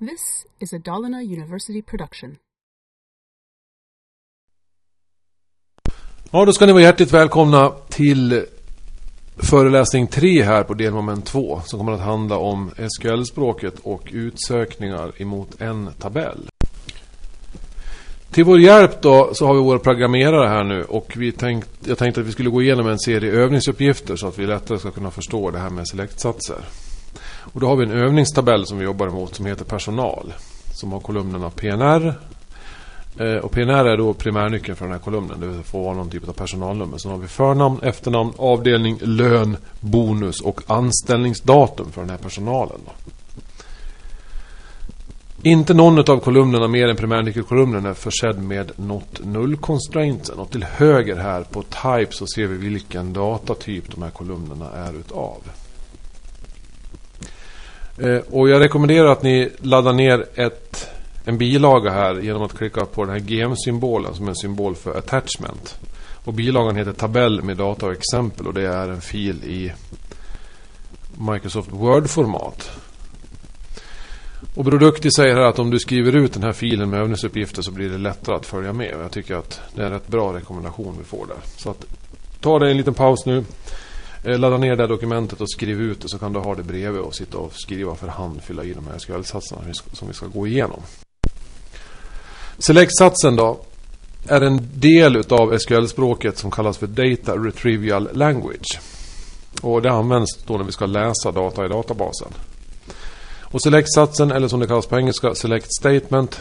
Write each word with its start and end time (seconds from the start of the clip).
This 0.00 0.46
is 0.58 0.72
a 0.72 0.78
Dalarna 0.78 1.22
University 1.22 1.82
production. 1.82 2.36
Ja, 6.30 6.44
då 6.44 6.52
ska 6.52 6.66
ni 6.66 6.72
vara 6.72 6.82
hjärtligt 6.82 7.12
välkomna 7.12 7.72
till 7.88 8.44
föreläsning 9.36 10.06
3 10.06 10.42
här 10.42 10.62
på 10.62 10.74
delmoment 10.74 11.26
2 11.26 11.62
som 11.64 11.78
kommer 11.78 11.92
att 11.92 12.00
handla 12.00 12.36
om 12.36 12.70
SQL-språket 12.88 13.74
och 13.82 14.08
utsökningar 14.12 15.22
emot 15.22 15.60
en 15.60 15.90
tabell. 15.98 16.48
Till 18.30 18.44
vår 18.44 18.60
hjälp 18.60 19.02
då 19.02 19.34
så 19.34 19.46
har 19.46 19.54
vi 19.54 19.60
våra 19.60 19.78
programmerare 19.78 20.48
här 20.48 20.64
nu 20.64 20.82
och 20.82 21.12
vi 21.16 21.32
tänkt, 21.32 21.68
jag 21.84 21.98
tänkte 21.98 22.20
att 22.20 22.26
vi 22.26 22.32
skulle 22.32 22.50
gå 22.50 22.62
igenom 22.62 22.86
en 22.86 22.98
serie 22.98 23.32
övningsuppgifter 23.32 24.16
så 24.16 24.28
att 24.28 24.38
vi 24.38 24.46
lättare 24.46 24.78
ska 24.78 24.90
kunna 24.90 25.10
förstå 25.10 25.50
det 25.50 25.58
här 25.58 25.70
med 25.70 25.88
selektsatser. 25.88 26.64
Och 27.40 27.60
då 27.60 27.66
har 27.66 27.76
vi 27.76 27.84
en 27.84 27.90
övningstabell 27.90 28.66
som 28.66 28.78
vi 28.78 28.84
jobbar 28.84 29.06
emot 29.06 29.34
som 29.34 29.46
heter 29.46 29.64
personal. 29.64 30.32
Som 30.74 30.92
har 30.92 31.00
kolumnerna 31.00 31.50
PNR. 31.50 32.14
Eh, 33.18 33.36
och 33.36 33.50
PNR 33.50 33.84
är 33.84 33.96
då 33.96 34.14
primärnyckeln 34.14 34.76
för 34.76 34.84
den 34.84 34.92
här 34.92 35.00
kolumnen. 35.00 35.40
Det 35.40 35.62
får 35.62 35.84
vara 35.84 35.94
någon 35.94 36.10
typ 36.10 36.28
av 36.28 36.32
personalnummer. 36.32 36.98
Sen 36.98 37.10
har 37.10 37.18
vi 37.18 37.28
förnamn, 37.28 37.80
efternamn, 37.82 38.32
avdelning, 38.36 38.98
lön, 39.02 39.56
bonus 39.80 40.40
och 40.40 40.60
anställningsdatum 40.66 41.92
för 41.92 42.00
den 42.00 42.10
här 42.10 42.18
personalen. 42.18 42.78
Då. 42.86 42.92
Inte 45.42 45.74
någon 45.74 45.98
av 45.98 46.20
kolumnerna 46.20 46.68
mer 46.68 46.88
än 46.88 46.96
primärnyckelkolumnen 46.96 47.86
är 47.86 47.94
försedd 47.94 48.42
med 48.42 48.72
not 48.76 49.20
null 49.24 49.56
constrainten. 49.56 50.38
Och 50.38 50.50
till 50.50 50.64
höger 50.64 51.16
här 51.16 51.42
på 51.42 51.62
type 51.62 52.12
så 52.12 52.26
ser 52.26 52.46
vi 52.46 52.56
vilken 52.56 53.12
datatyp 53.12 53.90
de 53.94 54.02
här 54.02 54.10
kolumnerna 54.10 54.70
är 54.70 54.92
utav. 54.92 55.38
Eh, 58.02 58.20
och 58.30 58.48
jag 58.48 58.60
rekommenderar 58.60 59.06
att 59.06 59.22
ni 59.22 59.50
laddar 59.58 59.92
ner 59.92 60.26
ett, 60.34 60.88
en 61.24 61.38
bilaga 61.38 61.90
här 61.90 62.20
genom 62.20 62.42
att 62.42 62.56
klicka 62.56 62.84
på 62.84 63.04
den 63.04 63.12
här 63.12 63.20
GM-symbolen 63.20 64.14
som 64.14 64.24
är 64.24 64.30
en 64.30 64.36
symbol 64.36 64.74
för 64.74 64.98
attachment. 64.98 65.78
Och 66.24 66.34
bilagan 66.34 66.76
heter 66.76 66.92
tabell 66.92 67.42
med 67.42 67.56
data 67.56 67.86
och 67.86 67.92
exempel 67.92 68.46
och 68.46 68.54
det 68.54 68.68
är 68.68 68.88
en 68.88 69.00
fil 69.00 69.44
i 69.44 69.72
Microsoft 71.32 71.72
Word-format. 71.72 72.70
Och 74.54 74.64
Produkti 74.64 75.10
säger 75.10 75.34
här 75.34 75.42
att 75.42 75.58
om 75.58 75.70
du 75.70 75.78
skriver 75.78 76.16
ut 76.16 76.32
den 76.32 76.42
här 76.42 76.52
filen 76.52 76.90
med 76.90 77.00
övningsuppgifter 77.00 77.62
så 77.62 77.70
blir 77.70 77.88
det 77.88 77.98
lättare 77.98 78.36
att 78.36 78.46
följa 78.46 78.72
med. 78.72 78.94
Jag 79.00 79.10
tycker 79.10 79.34
att 79.34 79.60
det 79.74 79.82
är 79.82 79.86
en 79.86 79.92
rätt 79.92 80.08
bra 80.08 80.34
rekommendation 80.34 80.94
vi 80.98 81.04
får 81.04 81.26
där. 81.26 81.36
Så 81.56 81.70
att 81.70 81.84
ta 82.40 82.58
dig 82.58 82.70
en 82.70 82.76
liten 82.76 82.94
paus 82.94 83.26
nu. 83.26 83.44
Eh, 84.24 84.38
ladda 84.38 84.56
ner 84.56 84.76
det 84.76 84.82
här 84.82 84.88
dokumentet 84.88 85.40
och 85.40 85.50
skriv 85.50 85.80
ut 85.80 86.00
det 86.00 86.08
så 86.08 86.18
kan 86.18 86.32
du 86.32 86.38
ha 86.38 86.54
det 86.54 86.62
bredvid 86.62 87.00
och 87.00 87.14
sitta 87.14 87.38
och 87.38 87.52
skriva 87.54 87.94
för 87.94 88.08
hand, 88.08 88.42
fylla 88.42 88.64
i 88.64 88.72
de 88.72 88.86
här 88.86 88.98
SQL-satserna 88.98 89.62
som 89.92 90.08
vi 90.08 90.14
ska 90.14 90.26
gå 90.26 90.46
igenom. 90.46 90.82
Select-satsen 92.58 93.36
då 93.36 93.60
är 94.28 94.40
en 94.40 94.68
del 94.74 95.16
utav 95.16 95.58
SQL-språket 95.58 96.38
som 96.38 96.50
kallas 96.50 96.78
för 96.78 96.86
Data 96.86 97.36
Retrieval 97.36 98.08
Language. 98.12 98.80
Och 99.62 99.82
det 99.82 99.90
används 99.90 100.38
då 100.46 100.56
när 100.56 100.64
vi 100.64 100.72
ska 100.72 100.86
läsa 100.86 101.32
data 101.32 101.64
i 101.64 101.68
databasen. 101.68 102.28
Och 103.42 103.62
select-satsen, 103.62 104.32
eller 104.32 104.48
som 104.48 104.60
det 104.60 104.66
kallas 104.66 104.86
på 104.86 104.98
engelska, 104.98 105.34
select 105.34 105.74
statement, 105.80 106.40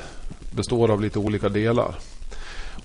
består 0.52 0.92
av 0.92 1.02
lite 1.02 1.20
olika 1.20 1.50
delar. 1.50 1.96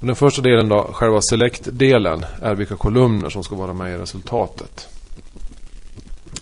Och 0.00 0.06
den 0.06 0.16
första 0.16 0.42
delen 0.42 0.68
då, 0.68 0.90
själva 0.92 1.20
select-delen, 1.20 2.24
är 2.42 2.54
vilka 2.54 2.76
kolumner 2.76 3.30
som 3.30 3.44
ska 3.44 3.56
vara 3.56 3.72
med 3.72 3.94
i 3.94 3.98
resultatet. 3.98 4.88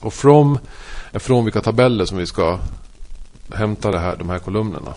Och 0.00 0.14
from 0.14 0.58
är 1.12 1.18
från 1.18 1.44
vilka 1.44 1.60
tabeller 1.60 2.04
som 2.04 2.18
vi 2.18 2.26
ska 2.26 2.58
hämta 3.54 3.90
det 3.90 3.98
här, 3.98 4.16
de 4.16 4.30
här 4.30 4.38
kolumnerna. 4.38 4.94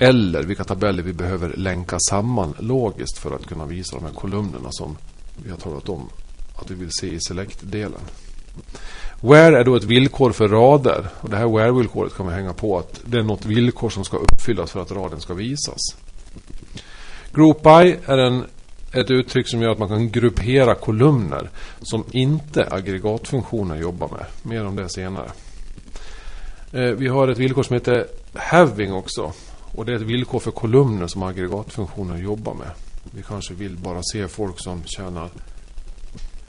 Eller 0.00 0.42
vilka 0.42 0.64
tabeller 0.64 1.02
vi 1.02 1.12
behöver 1.12 1.54
länka 1.56 1.98
samman 1.98 2.54
logiskt 2.58 3.18
för 3.18 3.34
att 3.34 3.46
kunna 3.46 3.66
visa 3.66 3.96
de 3.96 4.04
här 4.04 4.12
kolumnerna 4.12 4.68
som 4.70 4.96
vi 5.44 5.50
har 5.50 5.56
talat 5.56 5.88
om 5.88 6.08
att 6.56 6.70
vi 6.70 6.74
vill 6.74 6.90
se 6.90 7.06
i 7.06 7.20
select-delen. 7.20 8.00
Where 9.20 9.60
är 9.60 9.64
då 9.64 9.76
ett 9.76 9.84
villkor 9.84 10.32
för 10.32 10.48
rader. 10.48 11.08
Och 11.20 11.30
det 11.30 11.36
här 11.36 11.46
where-villkoret 11.46 12.16
kan 12.16 12.26
vi 12.26 12.34
hänga 12.34 12.52
på 12.52 12.78
att 12.78 13.00
det 13.04 13.18
är 13.18 13.22
något 13.22 13.44
villkor 13.44 13.90
som 13.90 14.04
ska 14.04 14.16
uppfyllas 14.16 14.70
för 14.70 14.82
att 14.82 14.92
raden 14.92 15.20
ska 15.20 15.34
visas. 15.34 15.80
Group 17.36 17.62
by 17.62 17.96
är 18.06 18.18
en, 18.18 18.44
ett 18.92 19.10
uttryck 19.10 19.48
som 19.48 19.62
gör 19.62 19.70
att 19.70 19.78
man 19.78 19.88
kan 19.88 20.10
gruppera 20.10 20.74
kolumner 20.74 21.50
som 21.82 22.04
inte 22.12 22.68
aggregatfunktioner 22.70 23.76
jobbar 23.76 24.08
med. 24.08 24.26
Mer 24.42 24.66
om 24.66 24.76
det 24.76 24.88
senare. 24.88 25.30
Eh, 26.72 26.80
vi 26.80 27.08
har 27.08 27.28
ett 27.28 27.38
villkor 27.38 27.62
som 27.62 27.74
heter 27.74 28.06
having 28.34 28.92
också. 28.92 29.32
Och 29.74 29.84
det 29.84 29.92
är 29.92 29.96
ett 29.96 30.02
villkor 30.02 30.38
för 30.38 30.50
kolumner 30.50 31.06
som 31.06 31.22
aggregatfunktioner 31.22 32.18
jobbar 32.18 32.54
med. 32.54 32.70
Vi 33.10 33.22
kanske 33.22 33.54
vill 33.54 33.76
bara 33.76 34.02
se 34.02 34.28
folk 34.28 34.60
som 34.60 34.84
tjänar 34.84 35.30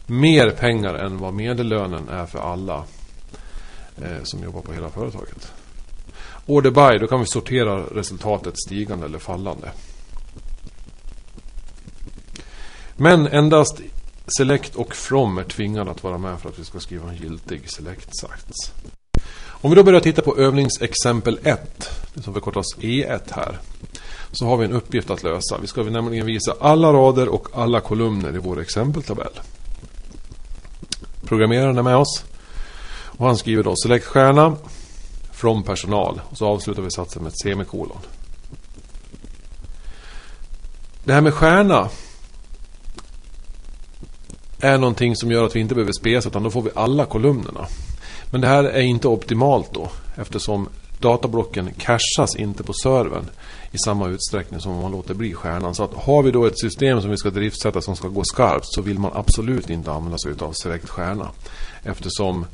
mer 0.06 0.50
pengar 0.50 0.94
än 0.94 1.18
vad 1.18 1.34
medellönen 1.34 2.09
är 2.09 2.25
för 2.25 2.40
alla 2.40 2.84
eh, 4.02 4.24
som 4.24 4.44
jobbar 4.44 4.62
på 4.62 4.74
hela 4.74 4.90
företaget. 4.90 5.52
Order 6.46 6.72
by, 6.72 7.00
då 7.00 7.08
kan 7.08 7.19
vi 7.19 7.25
sortera 7.25 7.78
resultatet 7.78 8.54
stigande 8.59 9.06
eller 9.06 9.19
fallande. 9.19 9.72
Men 12.97 13.28
endast 13.28 13.81
Select 14.38 14.75
och 14.75 14.96
From 14.96 15.38
är 15.38 15.44
tvingade 15.44 15.91
att 15.91 16.03
vara 16.03 16.18
med 16.18 16.40
för 16.40 16.50
att 16.50 16.59
vi 16.59 16.63
ska 16.63 16.80
skriva 16.80 17.09
en 17.09 17.16
giltig 17.16 17.62
Select-sats. 17.69 18.72
Om 19.46 19.69
vi 19.69 19.75
då 19.75 19.84
börjar 19.84 20.00
titta 20.00 20.22
på 20.22 20.38
övningsexempel 20.38 21.40
1, 21.44 21.90
som 22.16 22.34
förkortas 22.34 22.66
E1 22.80 23.22
här, 23.31 23.59
så 24.31 24.46
har 24.46 24.57
vi 24.57 24.66
en 24.66 24.74
uppgift 24.74 25.09
att 25.09 25.24
lösa. 25.24 25.57
Vi 25.62 25.68
ska 25.68 25.84
nämligen 25.84 26.25
visa 26.25 26.56
alla 26.59 26.94
rader 26.94 27.30
och 27.30 27.47
alla 27.53 27.80
kolumner 27.80 28.36
i 28.36 28.38
vår 28.38 28.62
exempeltabell. 28.62 29.40
Programmeraren 31.25 31.78
är 31.78 31.84
med 31.84 31.97
oss. 31.97 32.24
Och 33.18 33.25
han 33.25 33.38
skriver 33.38 33.63
då 33.63 33.75
select 33.75 34.06
stjärna 34.06 34.56
from 35.31 35.63
personal. 35.63 36.22
Och 36.30 36.38
så 36.38 36.47
avslutar 36.47 36.81
vi 36.81 36.91
satsen 36.91 37.24
med 37.24 37.30
ett 37.30 37.40
semikolon. 37.40 37.97
Det 41.03 41.13
här 41.13 41.22
med 41.22 41.34
stjärna 41.34 41.90
är 44.59 44.78
någonting 44.78 45.16
som 45.16 45.31
gör 45.31 45.45
att 45.45 45.56
vi 45.56 45.59
inte 45.59 45.75
behöver 45.75 45.94
spesa 45.94 46.29
utan 46.29 46.44
då 46.44 46.50
får 46.50 46.62
vi 46.62 46.69
alla 46.75 47.06
kolumnerna. 47.06 47.68
Men 48.31 48.41
det 48.41 48.47
här 48.47 48.63
är 48.63 48.81
inte 48.81 49.07
optimalt 49.07 49.73
då 49.73 49.90
eftersom 50.16 50.69
datablocken 51.00 51.69
cachas 51.78 52.35
inte 52.35 52.63
på 52.63 52.73
servern 52.73 53.25
i 53.72 53.78
samma 53.78 54.07
utsträckning 54.07 54.59
som 54.59 54.72
om 54.72 54.81
man 54.81 54.91
låter 54.91 55.13
bli 55.13 55.34
stjärnan. 55.34 55.75
Så 55.75 55.84
att 55.84 55.94
har 55.94 56.23
vi 56.23 56.31
då 56.31 56.45
ett 56.45 56.59
system 56.59 57.01
som 57.01 57.12
vi 57.12 57.18
ska 57.18 57.29
driftsätta 57.29 57.81
som 57.81 57.95
ska 57.95 58.07
gå 58.07 58.23
skarpt 58.23 58.66
så 58.66 58.81
vill 58.81 59.00
man 59.00 59.12
absolut 59.16 59.69
inte 59.69 59.91
använda 59.91 60.18
sig 60.18 60.31
av 60.40 60.51
select 60.51 60.89
stjärna. 60.89 61.29
Eftersom 61.84 62.45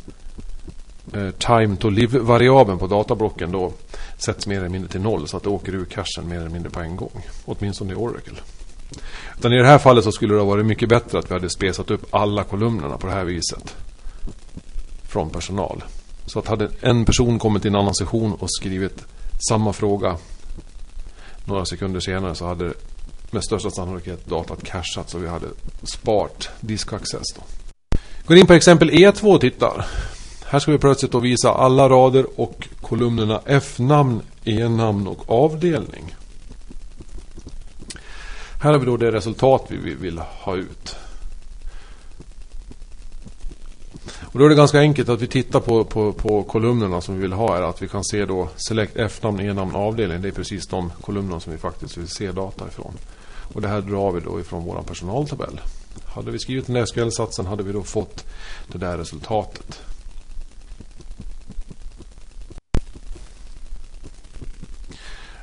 eh, 1.14 1.30
time 1.30 1.76
to 1.76 1.90
live-variabeln 1.90 2.80
på 2.80 2.88
datablocken 2.88 3.52
då 3.52 3.74
sätts 4.18 4.48
mer 4.48 4.58
eller 4.58 4.70
mindre 4.70 4.92
till 4.92 5.02
noll 5.02 5.28
så 5.28 5.38
att 5.38 5.44
det 5.44 5.50
åker 5.50 5.76
ur 5.76 5.86
cachen 5.86 6.30
mer 6.30 6.38
eller 6.38 6.50
mindre 6.50 6.70
på 6.70 6.80
en 6.80 6.96
gång. 6.96 7.26
Åtminstone 7.46 7.94
i 7.94 7.96
Oracle. 7.96 8.38
Utan 9.38 9.54
i 9.54 9.58
det 9.58 9.68
här 9.68 9.78
fallet 9.78 10.04
så 10.04 10.12
skulle 10.12 10.34
det 10.34 10.40
ha 10.40 10.48
varit 10.48 10.66
mycket 10.66 10.90
bättre 10.90 11.20
att 11.20 11.30
vi 11.30 11.34
hade 11.34 11.50
spesat 11.50 11.92
upp 11.92 12.06
alla 12.10 12.44
kolumnerna 12.44 12.98
på 12.98 13.08
det 13.08 13.14
här 13.14 13.24
viset. 13.24 13.76
Från 15.08 15.30
personal. 15.30 15.84
Så 16.26 16.40
att 16.40 16.48
hade 16.48 16.70
en 16.82 17.06
person 17.06 17.40
kommit 17.40 17.62
till 17.62 17.70
en 17.70 17.76
annan 17.76 17.96
session 17.96 18.34
och 18.34 18.52
skrivit 18.52 19.06
samma 19.50 19.74
fråga 19.74 20.18
några 21.46 21.66
sekunder 21.66 22.00
senare 22.00 22.36
så 22.36 22.46
hade 22.46 22.74
med 23.32 23.44
största 23.44 23.70
sannolikhet 23.70 24.26
datat 24.26 24.64
cashat 24.64 25.10
så 25.10 25.18
vi 25.18 25.28
hade 25.28 25.48
sparat 25.84 26.50
diskaccess. 26.60 27.34
Då. 27.36 27.42
Går 28.26 28.38
in 28.38 28.48
på 28.48 28.54
exempel 28.54 28.90
E2 28.90 29.36
och 29.36 29.42
tittar. 29.42 29.86
Här 30.46 30.60
ska 30.60 30.72
vi 30.72 30.78
plötsligt 30.78 31.12
då 31.12 31.20
visa 31.20 31.54
alla 31.54 31.90
rader 31.90 32.26
och 32.36 32.68
kolumnerna 32.82 33.42
F-namn, 33.46 34.22
E-namn 34.46 35.08
och 35.08 35.30
avdelning. 35.30 36.16
Här 38.64 38.72
har 38.72 38.80
vi 38.80 38.86
då 38.86 38.98
det 38.98 39.12
resultat 39.12 39.66
vi 39.68 39.94
vill 39.94 40.20
ha 40.20 40.56
ut. 40.56 40.96
Och 44.22 44.40
då 44.40 44.46
är 44.46 44.50
det 44.50 44.56
ganska 44.56 44.80
enkelt 44.80 45.10
att 45.10 45.22
vi 45.22 45.28
tittar 45.28 45.60
på, 45.60 45.84
på, 45.84 46.14
på 46.14 46.44
kolumnerna 46.44 47.02
som 47.02 47.16
vi 47.16 47.22
vill 47.22 47.34
ha. 47.34 47.56
Här, 47.56 47.62
att 47.62 47.82
vi 47.82 47.88
kan 47.88 48.04
se 48.04 48.26
då 48.26 48.50
select 48.56 48.96
F-namn, 48.96 49.40
E-namn, 49.40 49.76
avdelning. 49.76 50.22
Det 50.22 50.28
är 50.28 50.32
precis 50.32 50.68
de 50.68 50.92
kolumnerna 51.02 51.40
som 51.40 51.52
vi 51.52 51.58
faktiskt 51.58 51.98
vill 51.98 52.08
se 52.08 52.32
data 52.32 52.68
ifrån. 52.68 52.94
Och 53.54 53.62
det 53.62 53.68
här 53.68 53.82
drar 53.82 54.12
vi 54.12 54.20
då 54.20 54.40
ifrån 54.40 54.64
vår 54.64 54.82
personaltabell. 54.88 55.62
Hade 56.06 56.32
vi 56.32 56.40
skrivit 56.40 56.68
den 56.68 56.88
SQL-satsen 56.88 57.46
hade 57.46 57.64
vi 57.64 57.72
då 57.72 57.84
fått 57.84 58.26
det 58.68 58.78
där 58.78 58.98
resultatet. 58.98 59.82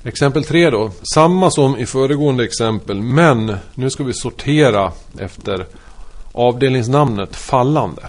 Exempel 0.02 0.44
3 0.44 0.70
då. 0.70 0.90
Samma 1.14 1.50
som 1.50 1.76
i 1.76 1.86
föregående 1.86 2.44
exempel 2.44 3.02
men 3.02 3.56
nu 3.74 3.90
ska 3.90 4.04
vi 4.04 4.12
sortera 4.12 4.92
efter 5.18 5.66
avdelningsnamnet 6.32 7.36
fallande. 7.36 8.08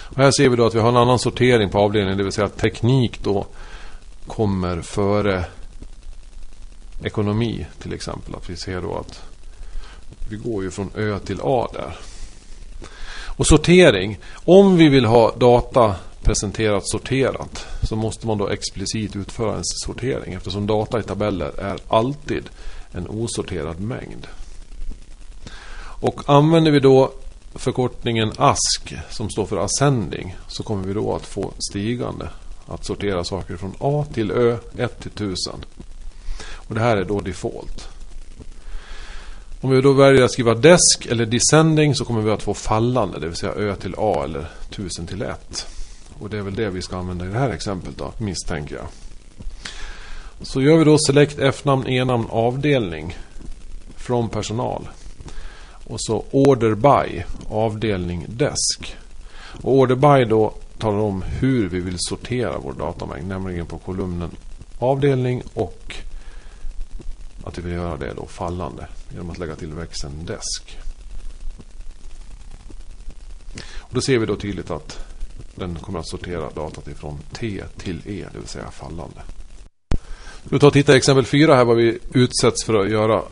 Och 0.00 0.16
här 0.16 0.30
ser 0.30 0.48
vi 0.48 0.56
då 0.56 0.66
att 0.66 0.74
vi 0.74 0.80
har 0.80 0.88
en 0.88 0.96
annan 0.96 1.18
sortering 1.18 1.70
på 1.70 1.78
avdelningen. 1.78 2.18
Det 2.18 2.24
vill 2.24 2.32
säga 2.32 2.46
att 2.46 2.58
teknik 2.58 3.22
då 3.22 3.46
kommer 4.26 4.80
före 4.80 5.44
ekonomi 7.02 7.66
till 7.78 7.92
exempel. 7.92 8.34
Att 8.34 8.50
vi 8.50 8.56
ser 8.56 8.80
då 8.80 8.96
att 8.96 9.22
vi 10.30 10.36
går 10.36 10.62
ju 10.62 10.70
från 10.70 10.90
Ö 10.96 11.18
till 11.18 11.40
A 11.42 11.68
där. 11.72 11.96
Och 13.36 13.46
sortering. 13.46 14.18
Om 14.34 14.76
vi 14.76 14.88
vill 14.88 15.04
ha 15.04 15.34
data 15.36 15.94
presenterat 16.22 16.88
sorterat 16.88 17.66
så 17.82 17.96
måste 17.96 18.26
man 18.26 18.38
då 18.38 18.48
explicit 18.48 19.16
utföra 19.16 19.56
en 19.56 19.64
sortering 19.64 20.34
eftersom 20.34 20.66
data 20.66 21.00
i 21.00 21.02
tabeller 21.02 21.60
är 21.60 21.78
alltid 21.88 22.44
en 22.92 23.08
osorterad 23.08 23.80
mängd. 23.80 24.26
Och 26.02 26.22
använder 26.26 26.70
vi 26.70 26.80
då 26.80 27.12
förkortningen 27.54 28.32
ASK 28.36 28.94
som 29.10 29.30
står 29.30 29.46
för 29.46 29.56
ascending 29.56 30.36
så 30.48 30.62
kommer 30.62 30.86
vi 30.86 30.94
då 30.94 31.14
att 31.14 31.26
få 31.26 31.52
stigande. 31.70 32.28
Att 32.66 32.84
sortera 32.84 33.24
saker 33.24 33.56
från 33.56 33.74
A 33.78 34.06
till 34.14 34.30
Ö, 34.30 34.56
1 34.76 35.00
till 35.00 35.10
1000. 35.10 35.64
Och 36.54 36.74
det 36.74 36.80
här 36.80 36.96
är 36.96 37.04
då 37.04 37.20
default. 37.20 37.88
Om 39.60 39.70
vi 39.70 39.80
då 39.80 39.92
väljer 39.92 40.22
att 40.22 40.32
skriva 40.32 40.54
desk 40.54 41.06
eller 41.10 41.26
descending 41.26 41.94
så 41.94 42.04
kommer 42.04 42.22
vi 42.22 42.30
att 42.30 42.42
få 42.42 42.54
fallande, 42.54 43.20
det 43.20 43.26
vill 43.26 43.36
säga 43.36 43.52
Ö 43.52 43.76
till 43.76 43.94
A 43.98 44.22
eller 44.24 44.46
1000 44.70 45.06
till 45.06 45.22
1. 45.22 45.66
Och 46.22 46.30
det 46.30 46.38
är 46.38 46.42
väl 46.42 46.54
det 46.54 46.70
vi 46.70 46.82
ska 46.82 46.96
använda 46.96 47.24
i 47.24 47.28
det 47.28 47.38
här 47.38 47.50
exemplet 47.50 47.98
då, 47.98 48.12
misstänker 48.18 48.76
jag. 48.76 48.86
Så 50.42 50.62
gör 50.62 50.76
vi 50.76 50.84
då 50.84 50.98
select 50.98 51.38
F-namn, 51.38 51.88
E-namn, 51.88 52.26
avdelning 52.30 53.16
från 53.96 54.28
personal. 54.28 54.88
Och 55.84 55.96
så 56.00 56.24
order 56.30 56.74
by, 56.74 57.24
avdelning 57.48 58.26
desk. 58.28 58.96
Och 59.62 59.72
order 59.72 59.94
by 59.94 60.24
då 60.24 60.54
talar 60.78 60.98
om 60.98 61.22
hur 61.22 61.68
vi 61.68 61.80
vill 61.80 61.96
sortera 61.98 62.58
vår 62.58 62.72
datamängd, 62.72 63.28
nämligen 63.28 63.66
på 63.66 63.78
kolumnen 63.78 64.30
avdelning 64.78 65.42
och 65.54 65.96
att 67.44 67.58
vi 67.58 67.62
vill 67.62 67.72
göra 67.72 67.96
det 67.96 68.14
då 68.16 68.26
fallande 68.26 68.86
genom 69.12 69.30
att 69.30 69.38
lägga 69.38 69.54
till 69.54 69.72
växeln 69.72 70.24
desk. 70.26 70.78
Och 73.74 73.94
då 73.94 74.00
ser 74.00 74.18
vi 74.18 74.26
då 74.26 74.36
tydligt 74.36 74.70
att 74.70 75.11
den 75.54 75.74
kommer 75.74 75.98
att 75.98 76.08
sortera 76.08 76.50
datat 76.50 76.88
ifrån 76.88 77.18
T 77.32 77.62
till 77.76 78.00
E, 78.06 78.24
det 78.32 78.38
vill 78.38 78.48
säga 78.48 78.70
fallande. 78.70 79.20
Vi 80.44 80.58
tar 80.58 80.66
och 80.66 80.72
tittar 80.72 80.94
i 80.94 80.96
exempel 80.96 81.24
4 81.24 81.56
här 81.56 81.64
vad 81.64 81.76
vi 81.76 81.98
utsätts 82.12 82.64
för 82.64 82.74
att 82.74 82.90
göra 82.90 83.22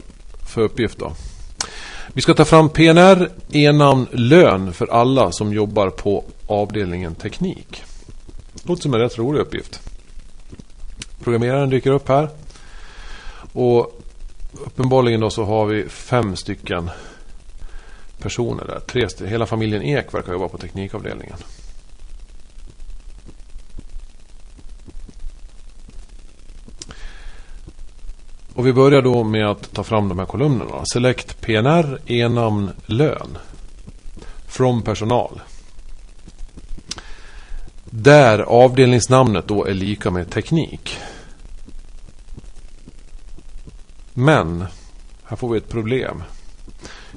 för 0.47 0.61
uppgift. 0.61 0.99
Då. 0.99 1.13
Vi 2.13 2.23
ska 2.23 2.35
ta 2.35 2.45
fram 2.45 2.69
PNR, 2.69 3.31
e-namn, 3.53 4.07
lön 4.13 4.73
för 4.73 4.87
alla 4.87 5.33
som 5.33 5.53
jobbar 5.53 5.91
på 5.91 6.25
avdelningen 6.47 7.15
teknik. 7.15 7.83
Låter 8.63 8.83
som 8.83 8.95
en 8.95 9.01
rätt 9.01 9.19
rolig 9.19 9.41
uppgift. 9.41 9.81
Programmeraren 11.23 11.71
dyker 11.71 11.91
upp 11.91 12.09
här. 12.09 12.29
Och 13.53 14.01
uppenbarligen 14.53 15.21
då 15.21 15.31
så 15.31 15.45
har 15.45 15.67
vi 15.67 15.89
fem 15.89 16.37
stycken 16.37 16.91
personer 18.19 18.65
där. 18.65 18.81
Tre. 18.81 19.29
Hela 19.29 19.47
familjen 19.47 19.83
Ek 19.83 20.15
verkar 20.15 20.33
jobba 20.33 20.49
på 20.49 20.59
teknikavdelningen. 20.59 21.37
Och 28.55 28.67
vi 28.67 28.73
börjar 28.73 29.03
då 29.03 29.25
med 29.25 29.47
att 29.47 29.73
ta 29.73 29.85
fram 29.85 30.09
de 30.09 30.19
här 30.19 30.27
kolumnerna. 30.27 30.85
Select 30.93 31.41
PNR, 31.41 31.99
e-namn, 32.07 32.71
lön. 32.87 33.39
From 34.47 34.83
personal. 34.83 35.41
Där 37.85 38.39
avdelningsnamnet 38.39 39.49
då 39.49 39.65
är 39.65 39.75
lika 39.75 40.11
med 40.11 40.31
teknik. 40.31 40.99
Men, 44.13 44.67
här 45.25 45.37
får 45.37 45.49
vi 45.49 45.59
ett 45.59 45.69
problem. 45.69 46.23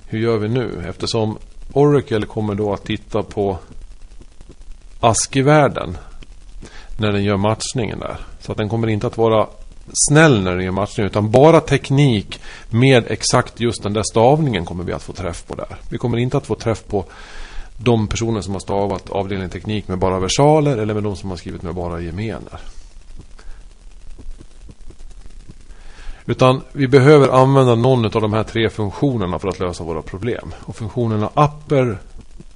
Hur 0.07 0.19
gör 0.19 0.37
vi 0.37 0.49
nu? 0.49 0.85
Eftersom 0.89 1.37
Oracle 1.73 2.25
kommer 2.25 2.55
då 2.55 2.73
att 2.73 2.85
titta 2.85 3.23
på 3.23 3.57
ASCII-världen 4.99 5.97
när 6.97 7.11
den 7.11 7.23
gör 7.23 7.37
matchningen 7.37 7.99
där. 7.99 8.17
Så 8.39 8.51
att 8.51 8.57
den 8.57 8.69
kommer 8.69 8.87
inte 8.87 9.07
att 9.07 9.17
vara 9.17 9.47
snäll 9.93 10.41
när 10.41 10.55
det 10.55 10.65
är 10.65 10.71
matchning 10.71 11.05
utan 11.05 11.31
bara 11.31 11.59
teknik 11.59 12.39
med 12.69 13.03
exakt 13.07 13.59
just 13.59 13.83
den 13.83 13.93
där 13.93 14.03
stavningen 14.03 14.65
kommer 14.65 14.83
vi 14.83 14.93
att 14.93 15.03
få 15.03 15.13
träff 15.13 15.47
på 15.47 15.55
där. 15.55 15.77
Vi 15.89 15.97
kommer 15.97 16.17
inte 16.17 16.37
att 16.37 16.47
få 16.47 16.55
träff 16.55 16.83
på 16.87 17.05
de 17.77 18.07
personer 18.07 18.41
som 18.41 18.53
har 18.53 18.59
stavat 18.59 19.09
avdelning 19.09 19.49
teknik 19.49 19.87
med 19.87 19.97
bara 19.97 20.19
versaler 20.19 20.77
eller 20.77 20.93
med 20.93 21.03
de 21.03 21.15
som 21.15 21.29
har 21.29 21.37
skrivit 21.37 21.61
med 21.61 21.75
bara 21.75 22.01
gemener. 22.01 22.59
Utan 26.25 26.61
vi 26.71 26.87
behöver 26.87 27.29
använda 27.29 27.75
någon 27.75 28.05
av 28.05 28.21
de 28.21 28.33
här 28.33 28.43
tre 28.43 28.69
funktionerna 28.69 29.39
för 29.39 29.47
att 29.47 29.59
lösa 29.59 29.83
våra 29.83 30.01
problem. 30.01 30.53
Och 30.59 30.75
funktionerna 30.75 31.29
upper, 31.33 31.97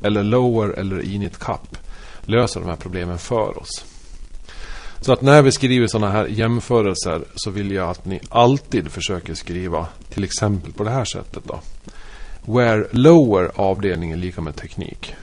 eller 0.01 0.23
lower 0.23 0.69
eller 0.69 1.01
init 1.01 1.39
cap 1.39 1.77
löser 2.21 2.59
de 2.59 2.69
här 2.69 2.75
problemen 2.75 3.17
för 3.17 3.59
oss. 3.61 3.85
Så 5.01 5.13
att 5.13 5.21
när 5.21 5.41
vi 5.41 5.51
skriver 5.51 5.87
sådana 5.87 6.11
här 6.11 6.27
jämförelser 6.27 7.21
så 7.35 7.51
vill 7.51 7.71
jag 7.71 7.89
att 7.89 8.05
ni 8.05 8.19
alltid 8.29 8.91
försöker 8.91 9.33
skriva 9.33 9.87
till 10.09 10.23
exempel 10.23 10.73
på 10.73 10.83
det 10.83 10.89
här 10.89 11.05
sättet. 11.05 11.43
då. 11.43 11.59
Where 12.53 12.87
lower 12.91 13.51
avdelning 13.55 14.11
är 14.11 14.17
lika 14.17 14.41
med 14.41 14.55
teknik. 14.55 15.15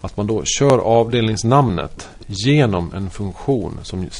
Att 0.00 0.16
man 0.16 0.26
då 0.26 0.42
kör 0.44 0.78
avdelningsnamnet 0.78 2.08
genom 2.26 2.92
en 2.94 3.10
funktion 3.10 3.78
som 3.82 4.10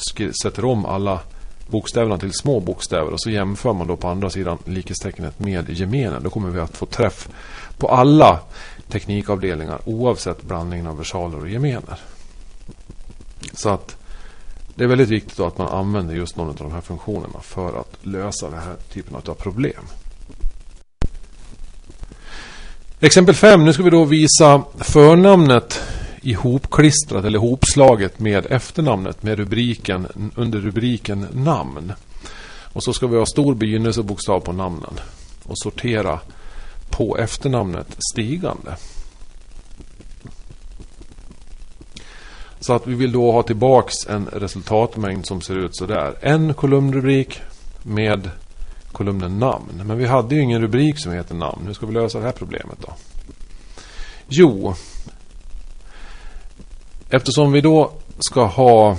sätter 0.42 0.64
om 0.64 0.86
alla 0.86 1.20
bokstäverna 1.66 2.18
till 2.18 2.32
små 2.32 2.60
bokstäver 2.60 3.12
och 3.12 3.20
så 3.20 3.30
jämför 3.30 3.72
man 3.72 3.86
då 3.86 3.96
på 3.96 4.08
andra 4.08 4.30
sidan 4.30 4.58
likhetstecknet 4.64 5.38
med 5.38 5.70
gemenen. 5.70 6.22
Då 6.22 6.30
kommer 6.30 6.50
vi 6.50 6.60
att 6.60 6.76
få 6.76 6.86
träff 6.86 7.28
på 7.78 7.88
alla 7.88 8.40
teknikavdelningar 8.88 9.80
oavsett 9.84 10.42
blandningen 10.42 10.86
av 10.86 10.98
versaler 10.98 11.40
och 11.40 11.48
gemener. 11.48 11.98
Så 13.52 13.68
att 13.68 13.96
det 14.74 14.84
är 14.84 14.88
väldigt 14.88 15.08
viktigt 15.08 15.40
att 15.40 15.58
man 15.58 15.68
använder 15.68 16.14
just 16.14 16.36
någon 16.36 16.48
av 16.48 16.54
de 16.54 16.72
här 16.72 16.80
funktionerna 16.80 17.40
för 17.40 17.80
att 17.80 17.96
lösa 18.02 18.50
den 18.50 18.58
här 18.58 18.76
typen 18.92 19.16
av 19.16 19.34
problem. 19.34 19.84
Exempel 23.00 23.34
5. 23.34 23.64
Nu 23.64 23.72
ska 23.72 23.82
vi 23.82 23.90
då 23.90 24.04
visa 24.04 24.62
förnamnet 24.78 25.80
ihopklistrat 26.22 27.24
eller 27.24 27.38
hopslaget 27.38 28.20
med 28.20 28.46
efternamnet 28.50 29.22
med 29.22 29.38
rubriken, 29.38 30.30
under 30.34 30.58
rubriken 30.58 31.26
namn. 31.32 31.92
Och 32.72 32.82
så 32.82 32.92
ska 32.92 33.06
vi 33.06 33.18
ha 33.18 33.26
stor 33.26 33.54
begynnelsebokstav 33.54 34.40
på 34.40 34.52
namnen 34.52 35.00
och 35.44 35.58
sortera 35.58 36.20
på 36.90 37.18
efternamnet 37.18 37.96
stigande. 38.12 38.76
Så 42.60 42.72
att 42.72 42.86
vi 42.86 42.94
vill 42.94 43.12
då 43.12 43.32
ha 43.32 43.42
tillbaks 43.42 43.94
en 44.08 44.26
resultatmängd 44.32 45.26
som 45.26 45.40
ser 45.40 45.58
ut 45.58 45.76
så 45.76 45.86
där. 45.86 46.14
En 46.20 46.54
kolumnrubrik 46.54 47.40
med 47.82 48.30
kolumnen 48.92 49.38
namn. 49.38 49.82
Men 49.84 49.98
vi 49.98 50.06
hade 50.06 50.34
ju 50.34 50.40
ingen 50.40 50.62
rubrik 50.62 51.00
som 51.00 51.12
heter 51.12 51.34
namn. 51.34 51.66
Hur 51.66 51.74
ska 51.74 51.86
vi 51.86 51.92
lösa 51.92 52.18
det 52.18 52.24
här 52.24 52.32
problemet 52.32 52.78
då? 52.80 52.92
Jo, 54.28 54.74
eftersom 57.10 57.52
vi 57.52 57.60
då 57.60 57.92
ska 58.18 58.44
ha 58.44 58.96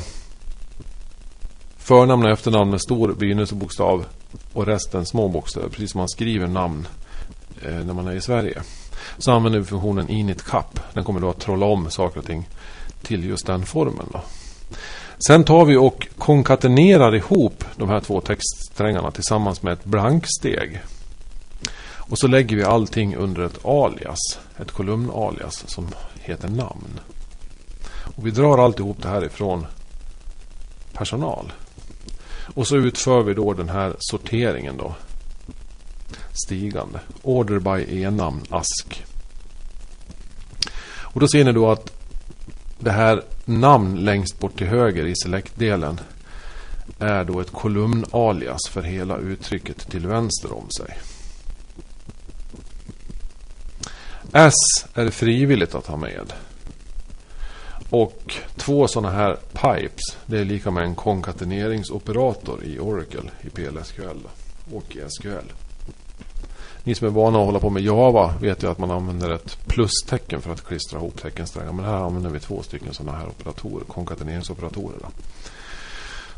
förnamn 1.78 2.24
och 2.24 2.32
efternamn 2.32 2.72
med 2.72 2.82
stor 2.82 3.14
begynnelsebokstav 3.14 4.06
och 4.54 4.66
resten 4.66 5.06
små 5.06 5.28
bokstäver. 5.28 5.70
Precis 5.70 5.92
som 5.92 6.00
man 6.00 6.10
skriver 6.10 6.48
namn 6.48 6.88
eh, 7.62 7.74
när 7.74 7.94
man 7.94 8.08
är 8.08 8.16
i 8.16 8.22
Sverige. 8.22 8.62
Så 9.18 9.32
använder 9.32 9.60
vi 9.60 9.66
funktionen 9.66 10.10
initcap. 10.10 10.80
Den 10.94 11.04
kommer 11.04 11.20
då 11.20 11.30
att 11.30 11.40
trolla 11.40 11.66
om 11.66 11.92
saker 11.92 12.20
och 12.20 12.26
ting 12.26 12.48
till 13.06 13.26
just 13.26 13.48
den 13.48 13.66
formen. 13.66 14.06
Då. 14.12 14.22
Sen 15.28 15.44
tar 15.44 15.66
vi 15.66 15.76
och 15.76 16.08
konkatenerar 16.18 17.16
ihop 17.16 17.64
de 17.76 17.90
här 17.90 18.00
två 18.00 18.22
textsträngarna 18.22 19.12
tillsammans 19.12 19.64
med 19.64 19.74
ett 19.74 19.86
blanksteg. 19.86 20.82
Och 22.08 22.20
så 22.20 22.28
lägger 22.28 22.56
vi 22.56 22.64
allting 22.64 23.16
under 23.16 23.46
ett 23.46 23.66
alias, 23.66 24.40
ett 24.58 24.72
kolumnalias 24.72 25.64
som 25.68 25.88
heter 26.16 26.48
namn. 26.48 27.00
Och 28.18 28.28
vi 28.28 28.32
drar 28.32 28.58
alltihop 28.58 29.02
det 29.02 29.08
här 29.08 29.26
ifrån 29.26 29.66
personal. 30.94 31.54
Och 32.56 32.68
så 32.68 32.76
utför 32.76 33.22
vi 33.22 33.34
då 33.34 33.54
den 33.54 33.70
här 33.70 33.96
sorteringen 34.00 34.78
då. 34.78 34.96
Stigande. 36.46 37.00
Order 37.22 37.60
by 37.60 38.04
e-namn 38.04 38.42
ask. 38.50 39.06
Och 41.16 41.20
då 41.22 41.28
ser 41.28 41.44
ni 41.44 41.52
då 41.52 41.72
att 41.72 41.95
det 42.86 42.92
här 42.92 43.24
namn 43.46 43.96
längst 43.96 44.40
bort 44.40 44.58
till 44.58 44.68
höger 44.68 45.06
i 45.06 45.16
select-delen 45.16 46.00
är 47.00 47.24
då 47.24 47.40
ett 47.40 47.52
kolumnalias 47.52 48.60
för 48.70 48.82
hela 48.82 49.18
uttrycket 49.18 49.78
till 49.90 50.08
vänster 50.08 50.54
om 50.54 50.70
sig. 50.70 50.98
S 54.34 54.54
är 54.94 55.10
frivilligt 55.10 55.76
att 55.76 55.88
ha 55.88 55.98
med. 55.98 56.34
Och 57.90 58.36
två 58.56 58.88
sådana 58.88 59.16
här 59.16 59.38
pipes, 59.54 60.18
det 60.26 60.40
är 60.40 60.46
lika 60.46 60.72
med 60.72 60.84
en 60.84 60.96
konkateneringsoperator 60.96 62.64
i 62.64 62.80
Oracle, 62.80 63.32
i 63.42 63.50
PLSQL 63.50 64.28
och 64.74 64.96
i 64.96 65.00
SQL. 65.10 65.52
Ni 66.86 66.96
som 66.96 67.08
är 67.08 67.12
vana 67.12 67.40
att 67.40 67.46
hålla 67.46 67.60
på 67.60 67.70
med 67.70 67.84
Java 67.84 68.34
vet 68.42 68.64
ju 68.64 68.72
att 68.72 68.80
man 68.80 68.92
använder 68.92 69.30
ett 69.30 69.58
plustecken 69.68 70.42
för 70.42 70.52
att 70.52 70.66
klistra 70.66 71.00
ihop 71.00 71.22
teckensträngar. 71.22 71.74
Men 71.74 71.86
här 71.86 71.94
använder 71.94 72.30
vi 72.30 72.40
två 72.40 72.64
stycken 72.64 72.94
sådana 72.94 73.18
här 73.18 73.28
operatorer, 73.28 73.86
konkateneringsoperatorer. 73.86 74.98
Då. 75.02 75.08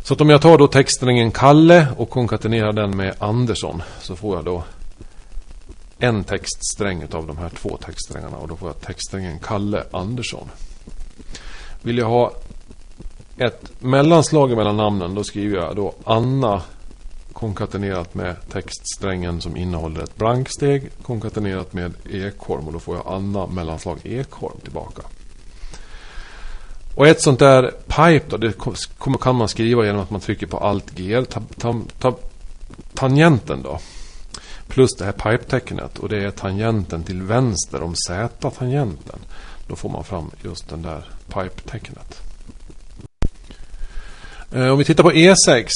Så 0.03 0.13
att 0.13 0.21
om 0.21 0.29
jag 0.29 0.41
tar 0.41 0.57
då 0.57 0.67
textsträngen 0.67 1.31
Kalle 1.31 1.87
och 1.97 2.09
konkatenerar 2.09 2.73
den 2.73 2.97
med 2.97 3.15
Andersson 3.19 3.83
så 4.01 4.15
får 4.15 4.35
jag 4.35 4.45
då 4.45 4.63
en 5.99 6.23
textsträng 6.23 7.03
av 7.11 7.27
de 7.27 7.37
här 7.37 7.49
två 7.49 7.77
textsträngarna 7.77 8.37
och 8.37 8.47
då 8.47 8.55
får 8.55 8.69
jag 8.69 8.81
textsträngen 8.81 9.39
Kalle 9.39 9.83
Andersson. 9.91 10.49
Vill 11.81 11.97
jag 11.97 12.07
ha 12.07 12.31
ett 13.37 13.71
mellanslag 13.79 14.57
mellan 14.57 14.77
namnen 14.77 15.15
då 15.15 15.23
skriver 15.23 15.57
jag 15.57 15.75
då 15.75 15.93
Anna 16.03 16.61
konkatenerat 17.37 18.15
med 18.15 18.35
textsträngen 18.51 19.41
som 19.41 19.57
innehåller 19.57 20.03
ett 20.03 20.15
blanksteg 20.15 20.89
konkatenerat 21.01 21.73
med 21.73 21.93
Ekholm 22.11 22.67
och 22.67 22.73
då 22.73 22.79
får 22.79 22.95
jag 22.95 23.07
Anna 23.07 23.47
mellanslag 23.47 23.99
Ekholm 24.03 24.59
tillbaka. 24.63 25.01
Och 26.95 27.07
ett 27.07 27.21
sånt 27.21 27.39
där 27.39 27.71
pipe 27.87 28.25
då, 28.29 28.37
det 28.37 28.53
kan 29.21 29.35
man 29.35 29.47
skriva 29.47 29.85
genom 29.85 30.01
att 30.01 30.09
man 30.09 30.21
trycker 30.21 30.47
på 30.47 30.57
Alt 30.57 30.91
G, 30.95 31.25
ta, 31.25 31.41
ta, 31.57 31.81
ta, 31.99 32.17
tangenten 32.93 33.61
då. 33.63 33.79
Plus 34.67 34.95
det 34.95 35.05
här 35.05 35.11
pipe-tecknet 35.11 35.99
och 35.99 36.09
det 36.09 36.23
är 36.23 36.31
tangenten 36.31 37.03
till 37.03 37.21
vänster 37.21 37.81
om 37.81 37.95
Z-tangenten. 37.95 39.19
Då 39.67 39.75
får 39.75 39.89
man 39.89 40.03
fram 40.03 40.31
just 40.43 40.69
den 40.69 40.81
där 40.81 41.05
pipe-tecknet. 41.27 42.21
Eh, 44.51 44.67
om 44.67 44.77
vi 44.77 44.85
tittar 44.85 45.03
på 45.03 45.11
E6. 45.11 45.67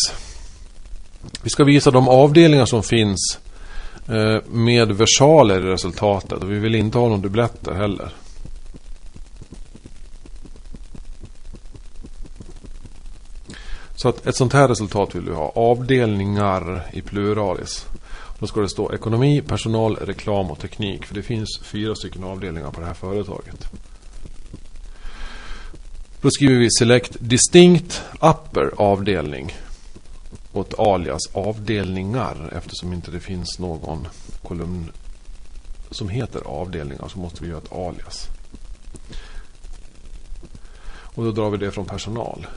Vi 1.44 1.50
ska 1.50 1.64
visa 1.64 1.92
de 1.92 2.10
avdelningar 2.10 2.66
som 2.66 2.84
finns 2.84 3.40
eh, 4.08 4.38
med 4.52 4.92
versaler 4.92 5.68
i 5.68 5.72
resultatet. 5.72 6.44
Och 6.44 6.52
vi 6.52 6.60
vill 6.60 6.76
inte 6.76 6.98
ha 6.98 7.10
någon 7.10 7.22
dubbletter 7.22 7.74
heller. 7.74 8.12
Så 13.96 14.10
att 14.10 14.28
ett 14.28 14.36
sånt 14.36 14.54
här 14.54 14.68
resultat 14.68 15.16
vill 15.16 15.30
vi 15.30 15.34
ha. 15.34 15.52
Avdelningar 15.56 16.88
i 16.94 17.02
pluralis. 17.02 17.86
Då 18.40 18.48
ska 18.48 18.62
det 18.62 18.70
stå 18.70 18.94
ekonomi, 18.94 19.42
personal, 19.42 19.96
reklam 19.96 20.52
och 20.52 20.60
teknik. 20.60 21.06
För 21.06 21.16
det 21.16 21.22
finns 21.22 21.60
fyra 21.64 21.96
stycken 21.96 22.24
avdelningar 22.24 22.72
på 22.72 22.82
det 22.82 22.88
här 22.88 22.94
företaget. 22.94 23.68
Då 26.22 26.30
skriver 26.32 26.60
vi 26.60 26.68
select 26.72 27.18
distinct 27.20 28.04
upper 28.14 28.72
avdelning. 28.78 29.54
Och 30.52 30.68
ett 30.68 30.80
alias 30.80 31.22
avdelningar. 31.34 32.54
Eftersom 32.58 32.94
inte 32.94 33.12
det 33.12 33.20
finns 33.20 33.60
någon 33.60 34.08
kolumn 34.44 34.92
som 35.92 36.10
heter 36.10 36.42
avdelningar 36.46 37.08
så 37.08 37.20
måste 37.20 37.44
vi 37.44 37.50
göra 37.50 37.62
ett 37.62 37.74
alias. 37.74 38.28
Och 41.14 41.24
då 41.24 41.32
drar 41.32 41.50
vi 41.50 41.58
det 41.58 41.72
från 41.72 41.86
personal. 41.86 42.48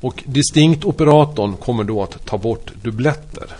Och 0.00 0.24
distinktoperatorn 0.26 1.56
kommer 1.56 1.84
då 1.84 2.02
att 2.02 2.26
ta 2.26 2.38
bort 2.38 2.72
dubbletter. 2.82 3.56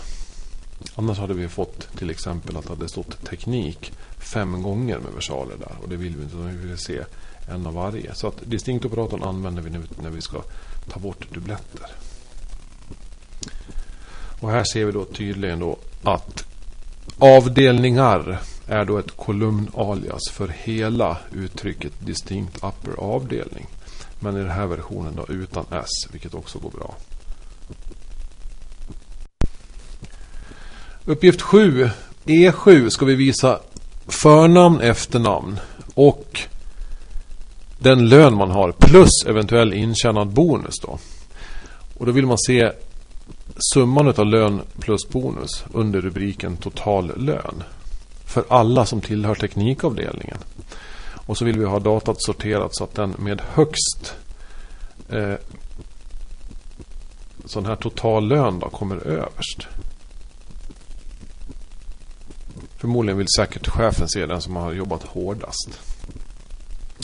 Annars 0.95 1.17
hade 1.17 1.33
vi 1.33 1.47
fått 1.47 1.97
till 1.97 2.09
exempel 2.09 2.57
att 2.57 2.63
det 2.63 2.69
hade 2.69 2.89
stått 2.89 3.25
teknik 3.25 3.91
fem 4.17 4.61
gånger 4.61 4.99
med 4.99 5.13
versaler 5.13 5.55
där. 5.59 5.75
Och 5.81 5.89
det 5.89 5.95
vill 5.95 6.15
vi 6.15 6.23
inte, 6.23 6.35
vi 6.35 6.67
vill 6.67 6.77
se 6.77 7.03
en 7.49 7.67
av 7.67 7.73
varje. 7.73 8.15
Så 8.15 8.27
att 8.27 8.41
distinktoperatorn 8.43 9.23
använder 9.23 9.61
vi 9.61 9.69
nu 9.69 9.83
när 10.01 10.09
vi 10.09 10.21
ska 10.21 10.41
ta 10.89 10.99
bort 10.99 11.33
dubbletter. 11.33 11.91
Och 14.39 14.51
här 14.51 14.63
ser 14.63 14.85
vi 14.85 14.91
då 14.91 15.05
tydligen 15.05 15.59
då 15.59 15.77
att 16.03 16.45
avdelningar 17.17 18.39
är 18.67 18.85
då 18.85 18.97
ett 18.97 19.11
kolumnalias 19.11 20.29
för 20.31 20.47
hela 20.47 21.17
uttrycket 21.33 21.93
distinkt 21.99 22.55
upper 22.55 22.99
avdelning. 22.99 23.67
Men 24.19 24.37
i 24.37 24.39
den 24.39 24.51
här 24.51 24.65
versionen 24.65 25.15
då 25.15 25.33
utan 25.33 25.65
S, 25.71 25.89
vilket 26.11 26.33
också 26.33 26.59
går 26.59 26.69
bra. 26.69 26.95
Uppgift 31.05 31.41
7. 31.41 31.89
E7 32.25 32.89
ska 32.89 33.05
vi 33.05 33.15
visa 33.15 33.59
förnamn, 34.07 34.81
efternamn 34.81 35.59
och 35.93 36.41
den 37.79 38.09
lön 38.09 38.35
man 38.35 38.51
har 38.51 38.71
plus 38.71 39.25
eventuell 39.27 39.73
intjänad 39.73 40.27
bonus 40.27 40.79
då. 40.81 40.99
Och 41.97 42.05
då 42.05 42.11
vill 42.11 42.25
man 42.25 42.37
se 42.37 42.71
summan 43.73 44.07
av 44.07 44.25
lön 44.25 44.61
plus 44.79 45.09
bonus 45.09 45.63
under 45.73 46.01
rubriken 46.01 46.57
total 46.57 47.11
lön. 47.17 47.63
För 48.25 48.43
alla 48.49 48.85
som 48.85 49.01
tillhör 49.01 49.35
teknikavdelningen. 49.35 50.37
Och 51.29 51.37
så 51.37 51.45
vill 51.45 51.59
vi 51.59 51.65
ha 51.65 51.79
datat 51.79 52.21
sorterat 52.21 52.75
så 52.75 52.83
att 52.83 52.95
den 52.95 53.15
med 53.17 53.41
högst 53.41 54.15
eh, 55.09 55.33
sån 57.45 57.65
här 57.65 57.75
total 57.75 58.27
lön 58.27 58.59
då 58.59 58.69
kommer 58.69 59.07
överst. 59.07 59.67
Förmodligen 62.77 63.17
vill 63.17 63.27
säkert 63.37 63.67
chefen 63.67 64.09
se 64.09 64.25
den 64.25 64.41
som 64.41 64.55
har 64.55 64.73
jobbat 64.73 65.03
hårdast. 65.03 65.79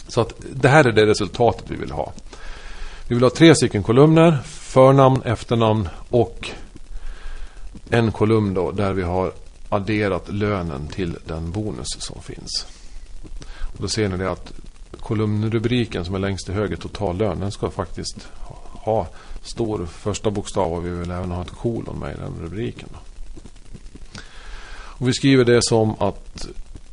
Så 0.07 0.21
att 0.21 0.33
det 0.53 0.69
här 0.69 0.85
är 0.85 0.91
det 0.91 1.05
resultatet 1.05 1.71
vi 1.71 1.75
vill 1.75 1.91
ha. 1.91 2.13
Vi 3.07 3.15
vill 3.15 3.23
ha 3.23 3.29
tre 3.29 3.55
stycken 3.55 3.83
kolumner. 3.83 4.37
Förnamn, 4.75 5.21
efternamn 5.25 5.89
och 6.09 6.49
en 7.89 8.11
kolumn 8.11 8.53
då 8.53 8.71
där 8.71 8.93
vi 8.93 9.01
har 9.03 9.31
adderat 9.69 10.29
lönen 10.29 10.87
till 10.87 11.17
den 11.25 11.51
bonus 11.51 11.87
som 11.99 12.21
finns. 12.21 12.65
Och 13.61 13.81
då 13.81 13.87
ser 13.87 14.09
ni 14.09 14.17
det 14.17 14.31
att 14.31 14.53
kolumnrubriken 14.99 16.05
som 16.05 16.15
är 16.15 16.19
längst 16.19 16.45
till 16.45 16.53
höger, 16.53 16.75
totallön, 16.75 17.39
den 17.39 17.51
ska 17.51 17.69
faktiskt 17.69 18.27
ha 18.71 19.07
stor 19.41 19.85
första 19.85 20.31
bokstav 20.31 20.73
och 20.73 20.85
vi 20.85 20.89
vill 20.89 21.11
även 21.11 21.31
ha 21.31 21.41
ett 21.41 21.51
kolon 21.51 21.99
med 21.99 22.13
i 22.13 22.17
den 22.17 22.33
rubriken. 22.41 22.89
Då. 22.91 22.99
Och 24.71 25.07
vi 25.07 25.13
skriver 25.13 25.45
det 25.45 25.63
som 25.63 25.95
att 25.99 26.47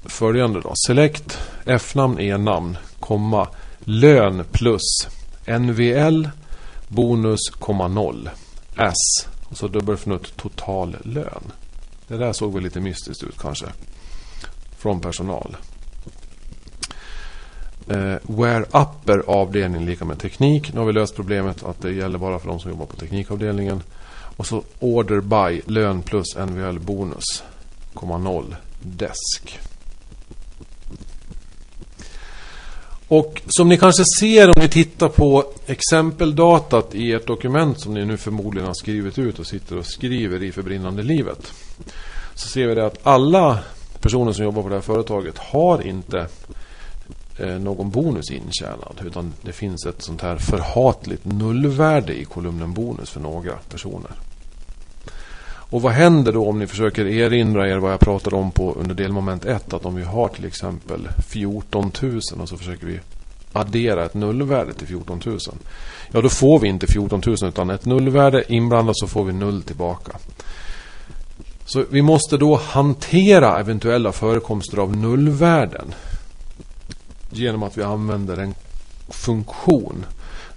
följande 0.05 0.61
då. 0.61 0.73
Select 0.87 1.39
F-namn, 1.65 2.21
E-namn, 2.21 2.77
komma 3.01 3.49
lön 3.85 4.45
plus 4.53 5.09
NVL 5.47 6.29
bonus, 6.95 7.51
komma 7.51 7.89
noll 7.89 8.31
S 8.77 9.29
och 9.49 9.57
så 9.57 9.69
dubbelfnutt 9.69 10.37
total 10.37 10.97
lön. 11.05 11.53
Det 12.09 12.17
där 12.17 12.33
såg 12.33 12.55
väl 12.55 12.63
lite 12.63 12.81
mystiskt 12.81 13.23
ut 13.23 13.39
kanske. 13.39 13.67
Från 14.77 15.01
personal. 15.01 15.57
Eh, 17.89 18.17
where 18.23 18.63
upper 18.63 19.23
avdelning 19.27 19.87
lika 19.87 20.05
med 20.05 20.19
teknik. 20.19 20.73
Nu 20.73 20.79
har 20.79 20.87
vi 20.87 20.93
löst 20.93 21.17
problemet 21.17 21.65
att 21.65 21.83
det 21.83 21.93
gäller 21.93 22.19
bara 22.19 22.39
för 22.39 22.49
de 22.49 22.61
som 22.61 22.71
jobbar 22.71 22.87
på 22.87 22.97
teknikavdelningen. 22.97 23.83
Och 24.37 24.47
så 24.47 24.63
order 24.79 25.21
by 25.21 25.63
lön 25.67 26.03
plus 26.03 26.37
NVL 26.37 26.79
bonus, 26.79 27.43
0 28.19 28.57
desk. 28.81 29.61
Och 33.13 33.43
som 33.47 33.69
ni 33.69 33.79
kanske 33.79 34.05
ser 34.21 34.49
om 34.49 34.55
ni 34.57 34.69
tittar 34.69 35.09
på 35.09 35.45
exempeldatat 35.67 36.95
i 36.95 37.13
ert 37.13 37.27
dokument 37.27 37.81
som 37.81 37.95
ni 37.95 38.05
nu 38.05 38.17
förmodligen 38.17 38.67
har 38.67 38.75
skrivit 38.75 39.19
ut 39.19 39.39
och 39.39 39.47
sitter 39.47 39.79
och 39.79 39.87
skriver 39.87 40.43
i 40.43 40.53
förbrinnande 40.53 41.03
livet. 41.03 41.53
Så 42.35 42.49
ser 42.49 42.67
vi 42.67 42.75
det 42.75 42.87
att 42.87 43.07
alla 43.07 43.59
personer 44.01 44.33
som 44.33 44.45
jobbar 44.45 44.63
på 44.63 44.69
det 44.69 44.75
här 44.75 44.83
företaget 44.83 45.39
har 45.39 45.87
inte 45.87 46.27
eh, 47.39 47.59
någon 47.59 47.91
bonus 47.91 48.31
intjänad. 48.31 49.01
Utan 49.07 49.33
det 49.43 49.53
finns 49.53 49.87
ett 49.87 50.03
sånt 50.03 50.23
här 50.23 50.37
förhatligt 50.37 51.25
nullvärde 51.25 52.21
i 52.21 52.25
kolumnen 52.25 52.73
bonus 52.73 53.11
för 53.11 53.21
några 53.21 53.53
personer. 53.69 54.13
Och 55.73 55.83
vad 55.83 55.93
händer 55.93 56.33
då 56.33 56.49
om 56.49 56.59
ni 56.59 56.67
försöker 56.67 57.07
erinra 57.07 57.69
er 57.69 57.77
vad 57.77 57.93
jag 57.93 58.01
pratade 58.01 58.37
om 58.37 58.51
på 58.51 58.73
under 58.73 58.95
delmoment 58.95 59.45
1? 59.45 59.73
Att 59.73 59.85
om 59.85 59.95
vi 59.95 60.03
har 60.03 60.29
till 60.29 60.45
exempel 60.45 61.09
14 61.29 61.93
000 62.03 62.21
och 62.41 62.49
så 62.49 62.57
försöker 62.57 62.87
vi 62.87 63.01
addera 63.53 64.05
ett 64.05 64.15
nullvärde 64.15 64.73
till 64.73 64.87
14 64.87 65.21
000. 65.27 65.39
Ja, 66.11 66.21
då 66.21 66.29
får 66.29 66.59
vi 66.59 66.69
inte 66.69 66.87
14 66.87 67.23
000 67.27 67.37
utan 67.43 67.71
ett 67.71 67.85
nullvärde 67.85 68.53
inblandat 68.53 68.99
så 68.99 69.07
får 69.07 69.25
vi 69.25 69.33
null 69.33 69.63
tillbaka. 69.63 70.13
Så 71.65 71.85
vi 71.91 72.03
måste 72.03 72.37
då 72.37 72.57
hantera 72.57 73.61
eventuella 73.61 74.13
förekomster 74.13 74.79
av 74.79 74.97
nullvärden 74.97 75.95
genom 77.31 77.63
att 77.63 77.79
vi 77.79 77.83
använder 77.83 78.37
en 78.37 78.55
funktion 79.09 80.07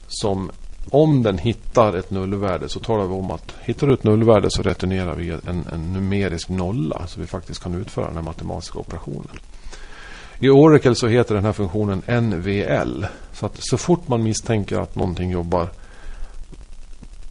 som 0.07 0.51
om 0.89 1.23
den 1.23 1.37
hittar 1.37 1.93
ett 1.93 2.11
nullvärde 2.11 2.69
så 2.69 2.79
talar 2.79 3.05
vi 3.05 3.13
om 3.13 3.31
att 3.31 3.55
hittar 3.61 3.87
du 3.87 3.93
ett 3.93 4.03
nullvärde 4.03 4.49
så 4.49 4.61
returnerar 4.61 5.15
vi 5.15 5.29
en, 5.29 5.65
en 5.73 5.93
numerisk 5.93 6.49
nolla 6.49 7.07
så 7.07 7.19
vi 7.19 7.27
faktiskt 7.27 7.63
kan 7.63 7.75
utföra 7.75 8.05
den 8.05 8.15
här 8.15 8.23
matematiska 8.23 8.79
operationen. 8.79 9.39
I 10.39 10.49
Oracle 10.49 10.95
så 10.95 11.07
heter 11.07 11.35
den 11.35 11.45
här 11.45 11.53
funktionen 11.53 12.01
NVL. 12.07 13.05
Så 13.33 13.45
att 13.45 13.57
så 13.59 13.77
fort 13.77 14.07
man 14.07 14.23
misstänker 14.23 14.79
att 14.79 14.95
någonting 14.95 15.31
jobbar 15.31 15.69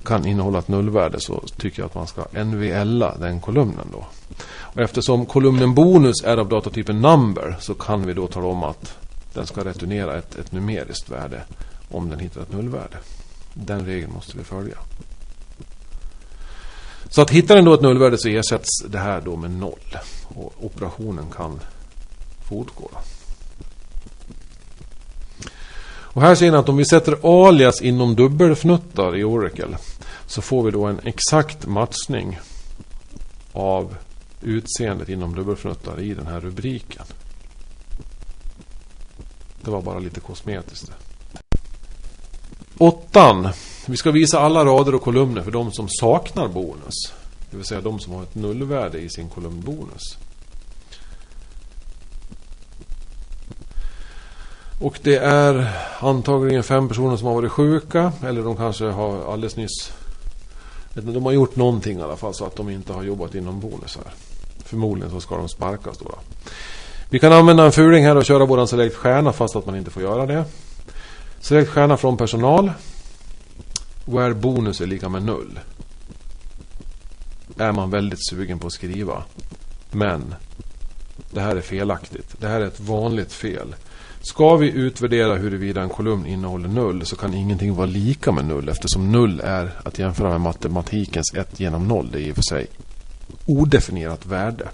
kan 0.04 0.26
innehålla 0.26 0.58
ett 0.58 0.68
nullvärde 0.68 1.20
så 1.20 1.42
tycker 1.56 1.82
jag 1.82 1.86
att 1.86 1.94
man 1.94 2.06
ska 2.06 2.44
NVLa 2.44 3.16
den 3.18 3.40
kolumnen 3.40 3.86
då. 3.92 4.06
Och 4.46 4.80
eftersom 4.80 5.26
kolumnen 5.26 5.74
bonus 5.74 6.24
är 6.24 6.36
av 6.36 6.48
datatypen 6.48 7.00
number 7.00 7.56
så 7.60 7.74
kan 7.74 8.06
vi 8.06 8.12
då 8.12 8.26
tala 8.26 8.46
om 8.46 8.62
att 8.62 8.96
den 9.34 9.46
ska 9.46 9.64
returnera 9.64 10.18
ett, 10.18 10.38
ett 10.38 10.52
numeriskt 10.52 11.10
värde 11.10 11.42
om 11.90 12.10
den 12.10 12.18
hittar 12.18 12.40
ett 12.40 12.52
nullvärde. 12.52 12.96
Den 13.54 13.86
regeln 13.86 14.12
måste 14.12 14.38
vi 14.38 14.44
följa. 14.44 14.76
Så 17.08 17.22
att 17.22 17.30
hittar 17.30 17.56
den 17.56 17.64
då 17.64 17.74
ett 17.74 17.82
nullvärde 17.82 18.18
så 18.18 18.28
ersätts 18.28 18.82
det 18.88 18.98
här 18.98 19.20
då 19.20 19.36
med 19.36 19.50
noll. 19.50 19.98
Och 20.24 20.54
operationen 20.60 21.30
kan 21.36 21.60
fortgå. 22.48 22.90
Och 26.14 26.22
här 26.22 26.34
ser 26.34 26.50
ni 26.50 26.56
att 26.56 26.68
om 26.68 26.76
vi 26.76 26.84
sätter 26.84 27.46
alias 27.48 27.82
inom 27.82 28.16
dubbelfnuttar 28.16 29.16
i 29.16 29.24
Oracle 29.24 29.78
så 30.26 30.42
får 30.42 30.62
vi 30.62 30.70
då 30.70 30.84
en 30.84 31.00
exakt 31.04 31.66
matchning 31.66 32.38
av 33.52 33.96
utseendet 34.42 35.08
inom 35.08 35.34
dubbelfnuttar 35.34 36.00
i 36.00 36.14
den 36.14 36.26
här 36.26 36.40
rubriken. 36.40 37.04
Det 39.60 39.70
var 39.70 39.82
bara 39.82 39.98
lite 39.98 40.20
kosmetiskt. 40.20 40.92
Åttan. 42.84 43.48
Vi 43.86 43.96
ska 43.96 44.10
visa 44.10 44.40
alla 44.40 44.64
rader 44.64 44.94
och 44.94 45.02
kolumner 45.02 45.42
för 45.42 45.50
de 45.50 45.72
som 45.72 45.88
saknar 45.88 46.48
bonus. 46.48 47.12
Det 47.50 47.56
vill 47.56 47.66
säga 47.66 47.80
de 47.80 48.00
som 48.00 48.12
har 48.12 48.22
ett 48.22 48.34
nullvärde 48.34 48.98
i 48.98 49.08
sin 49.08 49.28
kolumnbonus. 49.28 50.18
Och 54.80 54.98
det 55.02 55.16
är 55.16 55.68
antagligen 56.00 56.62
fem 56.62 56.88
personer 56.88 57.16
som 57.16 57.26
har 57.26 57.34
varit 57.34 57.52
sjuka. 57.52 58.12
Eller 58.24 58.42
de 58.42 58.56
kanske 58.56 58.84
har 58.84 59.32
alldeles 59.32 59.56
nyss... 59.56 59.92
De 60.94 61.24
har 61.24 61.32
gjort 61.32 61.56
någonting 61.56 61.98
i 61.98 62.02
alla 62.02 62.16
fall 62.16 62.34
så 62.34 62.44
att 62.44 62.56
de 62.56 62.70
inte 62.70 62.92
har 62.92 63.02
jobbat 63.02 63.34
inom 63.34 63.60
bonus 63.60 63.96
här. 63.96 64.12
Förmodligen 64.64 65.10
så 65.10 65.20
ska 65.20 65.36
de 65.36 65.48
sparkas 65.48 65.98
då. 65.98 66.04
då. 66.04 66.18
Vi 67.10 67.18
kan 67.18 67.32
använda 67.32 67.64
en 67.64 67.72
fuling 67.72 68.04
här 68.04 68.16
och 68.16 68.24
köra 68.24 68.44
våran 68.44 68.68
select 68.68 68.96
stjärna 68.96 69.32
fast 69.32 69.56
att 69.56 69.66
man 69.66 69.76
inte 69.76 69.90
får 69.90 70.02
göra 70.02 70.26
det. 70.26 70.44
Select 71.44 71.70
stjärna 71.70 71.96
från 71.96 72.16
personal. 72.16 72.72
Where 74.04 74.34
bonus 74.34 74.80
är 74.80 74.86
lika 74.86 75.08
med 75.08 75.22
null. 75.22 75.60
Är 77.58 77.72
man 77.72 77.90
väldigt 77.90 78.28
sugen 78.28 78.58
på 78.58 78.66
att 78.66 78.72
skriva. 78.72 79.24
Men 79.90 80.34
det 81.30 81.40
här 81.40 81.56
är 81.56 81.60
felaktigt. 81.60 82.34
Det 82.40 82.48
här 82.48 82.60
är 82.60 82.66
ett 82.66 82.80
vanligt 82.80 83.32
fel. 83.32 83.74
Ska 84.20 84.56
vi 84.56 84.70
utvärdera 84.70 85.34
huruvida 85.34 85.82
en 85.82 85.88
kolumn 85.88 86.26
innehåller 86.26 86.68
null 86.68 87.06
så 87.06 87.16
kan 87.16 87.34
ingenting 87.34 87.74
vara 87.74 87.86
lika 87.86 88.32
med 88.32 88.44
null 88.44 88.68
eftersom 88.68 89.12
null 89.12 89.40
är 89.40 89.70
att 89.84 89.98
jämföra 89.98 90.30
med 90.30 90.40
matematikens 90.40 91.34
1 91.34 91.60
genom 91.60 91.88
0. 91.88 92.08
Det 92.12 92.18
är 92.18 92.22
i 92.22 92.32
och 92.32 92.36
för 92.36 92.42
sig 92.42 92.66
odefinierat 93.46 94.26
värde. 94.26 94.68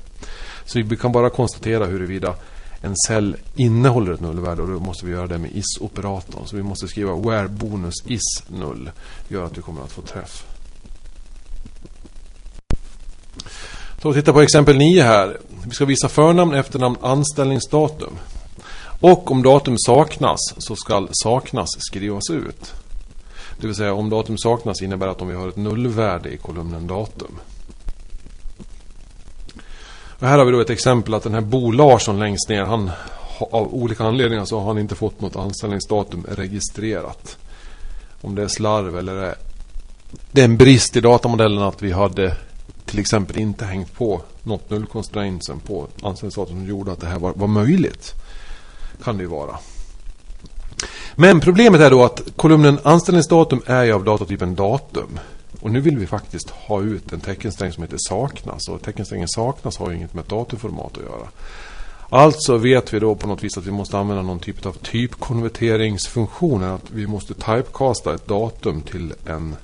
Så 0.64 0.82
vi 0.82 0.96
kan 0.96 1.12
bara 1.12 1.30
konstatera 1.30 1.86
huruvida 1.86 2.34
en 2.82 2.96
cell 3.06 3.36
innehåller 3.54 4.12
ett 4.12 4.20
nullvärde 4.20 4.62
och 4.62 4.68
då 4.68 4.80
måste 4.80 5.06
vi 5.06 5.12
göra 5.12 5.26
det 5.26 5.38
med 5.38 5.50
is-operatorn. 5.52 6.46
Så 6.46 6.56
vi 6.56 6.62
måste 6.62 6.88
skriva 6.88 7.14
where 7.14 7.48
bonus 7.48 7.94
is 8.06 8.42
null. 8.48 8.90
Det 9.28 9.34
gör 9.34 9.44
att 9.44 9.58
vi 9.58 9.62
kommer 9.62 9.82
att 9.82 9.92
få 9.92 10.02
träff. 10.02 10.44
Så 14.02 14.12
titta 14.12 14.32
på 14.32 14.40
exempel 14.40 14.76
9 14.76 15.02
här. 15.02 15.38
Vi 15.64 15.70
ska 15.70 15.84
visa 15.84 16.08
förnamn, 16.08 16.54
efternamn, 16.54 16.96
anställningsdatum. 17.02 18.12
Och 19.00 19.30
om 19.30 19.42
datum 19.42 19.78
saknas 19.78 20.40
så 20.58 20.76
ska 20.76 21.08
saknas 21.22 21.68
skrivas 21.78 22.30
ut. 22.30 22.74
Det 23.60 23.66
vill 23.66 23.76
säga 23.76 23.94
om 23.94 24.10
datum 24.10 24.38
saknas 24.38 24.82
innebär 24.82 25.08
att 25.08 25.22
om 25.22 25.28
vi 25.28 25.34
har 25.34 25.48
ett 25.48 25.56
nullvärde 25.56 26.28
i 26.28 26.36
kolumnen 26.36 26.86
datum. 26.86 27.38
Och 30.20 30.28
här 30.28 30.38
har 30.38 30.44
vi 30.44 30.52
då 30.52 30.60
ett 30.60 30.70
exempel 30.70 31.14
att 31.14 31.22
den 31.22 31.34
här 31.34 31.40
Bo 31.40 31.70
Larsson 31.70 32.18
längst 32.18 32.48
ner, 32.48 32.62
han 32.62 32.90
av 33.38 33.74
olika 33.74 34.04
anledningar 34.04 34.44
så 34.44 34.58
har 34.58 34.66
han 34.66 34.78
inte 34.78 34.94
fått 34.94 35.20
något 35.20 35.36
anställningsdatum 35.36 36.26
registrerat. 36.28 37.38
Om 38.20 38.34
det 38.34 38.42
är 38.42 38.48
slarv 38.48 38.98
eller 38.98 39.16
är 39.16 39.34
det 40.32 40.40
är 40.40 40.44
en 40.44 40.56
brist 40.56 40.96
i 40.96 41.00
datamodellen 41.00 41.62
att 41.62 41.82
vi 41.82 41.92
hade 41.92 42.36
till 42.84 42.98
exempel 42.98 43.38
inte 43.38 43.64
hängt 43.64 43.94
på 43.94 44.22
något 44.42 44.70
nullkonstrainsen 44.70 45.60
på 45.60 45.86
anställningsdatum 46.02 46.56
som 46.56 46.66
gjorde 46.66 46.92
att 46.92 47.00
det 47.00 47.06
här 47.06 47.18
var, 47.18 47.32
var 47.32 47.46
möjligt. 47.46 48.14
Kan 49.04 49.16
det 49.16 49.22
ju 49.22 49.28
vara. 49.28 49.58
Men 51.14 51.40
problemet 51.40 51.80
är 51.80 51.90
då 51.90 52.04
att 52.04 52.22
kolumnen 52.36 52.78
anställningsdatum 52.82 53.62
är 53.66 53.84
ju 53.84 53.92
av 53.92 54.04
datatypen 54.04 54.54
datum. 54.54 55.18
Och 55.60 55.70
nu 55.70 55.80
vill 55.80 55.98
vi 55.98 56.06
faktiskt 56.06 56.50
ha 56.50 56.82
ut 56.82 57.12
en 57.12 57.20
teckensträng 57.20 57.72
som 57.72 57.82
heter 57.82 57.98
saknas. 58.00 58.68
Och 58.68 58.82
teckensträngen 58.82 59.28
saknas 59.28 59.78
har 59.78 59.90
ju 59.90 59.96
inget 59.96 60.14
med 60.14 60.22
ett 60.22 60.30
datumformat 60.30 60.96
att 60.96 61.04
göra. 61.04 61.28
Alltså 62.08 62.56
vet 62.56 62.94
vi 62.94 62.98
då 62.98 63.14
på 63.14 63.26
något 63.26 63.44
vis 63.44 63.58
att 63.58 63.66
vi 63.66 63.70
måste 63.70 63.98
använda 63.98 64.22
någon 64.22 64.38
typ 64.38 64.66
av 64.66 64.72
typkonverteringsfunktion. 64.72 66.62
Att 66.62 66.90
vi 66.90 67.06
måste 67.06 67.34
typecasta 67.34 68.14
ett 68.14 68.26
datum 68.26 68.80
till 68.82 69.14
en 69.26 69.56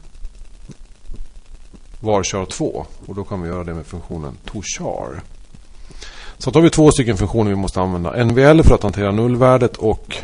varchar 2.00 2.44
2. 2.44 2.87
Och 3.06 3.14
då 3.14 3.24
kan 3.24 3.42
vi 3.42 3.48
göra 3.48 3.64
det 3.64 3.74
med 3.74 3.87
funktionen 3.87 4.37
tochar. 4.44 5.22
Så 6.38 6.50
då 6.50 6.59
har 6.59 6.64
vi 6.64 6.70
två 6.70 6.90
stycken 6.90 7.16
funktioner 7.16 7.50
vi 7.50 7.56
måste 7.56 7.80
använda. 7.80 8.24
NVL 8.24 8.62
för 8.62 8.74
att 8.74 8.82
hantera 8.82 9.12
nullvärdet 9.12 9.76
och 9.76 10.16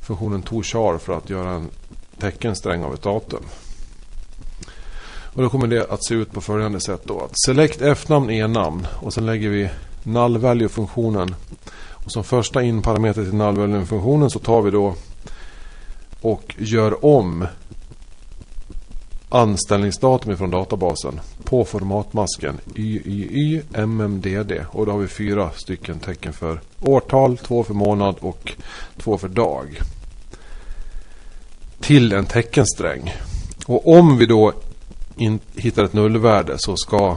funktionen 0.00 0.42
tochar 0.42 0.98
för 0.98 1.12
att 1.12 1.30
göra 1.30 1.50
en 1.50 1.70
teckensträng 2.18 2.84
av 2.84 2.94
ett 2.94 3.02
datum. 3.02 3.42
Och 5.34 5.42
då 5.42 5.48
kommer 5.48 5.66
det 5.66 5.90
att 5.90 6.04
se 6.04 6.14
ut 6.14 6.32
på 6.32 6.40
följande 6.40 6.80
sätt 6.80 7.02
då. 7.04 7.20
Att 7.20 7.40
select 7.46 7.82
f-namn 7.82 8.30
e-namn 8.30 8.86
och 9.00 9.12
sen 9.12 9.26
lägger 9.26 9.48
vi 9.48 9.70
null 10.02 10.38
value-funktionen. 10.38 11.34
Och 11.90 12.12
som 12.12 12.24
första 12.24 12.62
inparameter 12.62 13.24
till 13.24 13.34
null 13.34 13.56
value-funktionen 13.56 14.30
så 14.30 14.38
tar 14.38 14.62
vi 14.62 14.70
då 14.70 14.94
och 16.20 16.54
gör 16.58 17.04
om 17.04 17.46
anställningsdatum 19.28 20.36
från 20.36 20.50
databasen 20.50 21.20
på 21.44 21.64
formatmasken 21.64 22.60
YYY 22.76 23.62
MMDD. 23.72 24.52
Och 24.68 24.86
då 24.86 24.92
har 24.92 24.98
vi 24.98 25.08
fyra 25.08 25.50
stycken 25.50 25.98
tecken 25.98 26.32
för 26.32 26.60
årtal, 26.82 27.38
två 27.38 27.64
för 27.64 27.74
månad 27.74 28.16
och 28.20 28.52
två 28.96 29.18
för 29.18 29.28
dag. 29.28 29.80
Till 31.80 32.12
en 32.12 32.26
teckensträng. 32.26 33.14
Och 33.66 33.88
om 33.88 34.18
vi 34.18 34.26
då 34.26 34.52
in, 35.16 35.40
hittar 35.54 35.84
ett 35.84 35.92
nullvärde 35.92 36.54
så 36.58 36.76
ska 36.76 37.16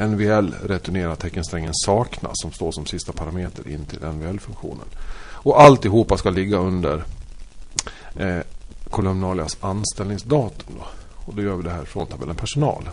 NVL 0.00 0.54
returnera 0.62 1.16
teckensträngen 1.16 1.74
saknas 1.74 2.32
som 2.34 2.52
står 2.52 2.72
som 2.72 2.86
sista 2.86 3.12
parameter 3.12 3.68
in 3.68 3.84
till 3.84 3.98
NVL-funktionen. 4.04 4.86
Och 5.16 5.60
alltihopa 5.60 6.16
ska 6.16 6.30
ligga 6.30 6.56
under 6.56 7.04
eh, 8.16 8.38
kolumnalias 8.90 9.56
anställningsdatum. 9.60 10.74
Då. 10.78 10.86
Och 11.14 11.34
då 11.34 11.42
gör 11.42 11.56
vi 11.56 11.62
det 11.62 11.70
här 11.70 11.84
från 11.84 12.06
tabellen 12.06 12.36
personal. 12.36 12.88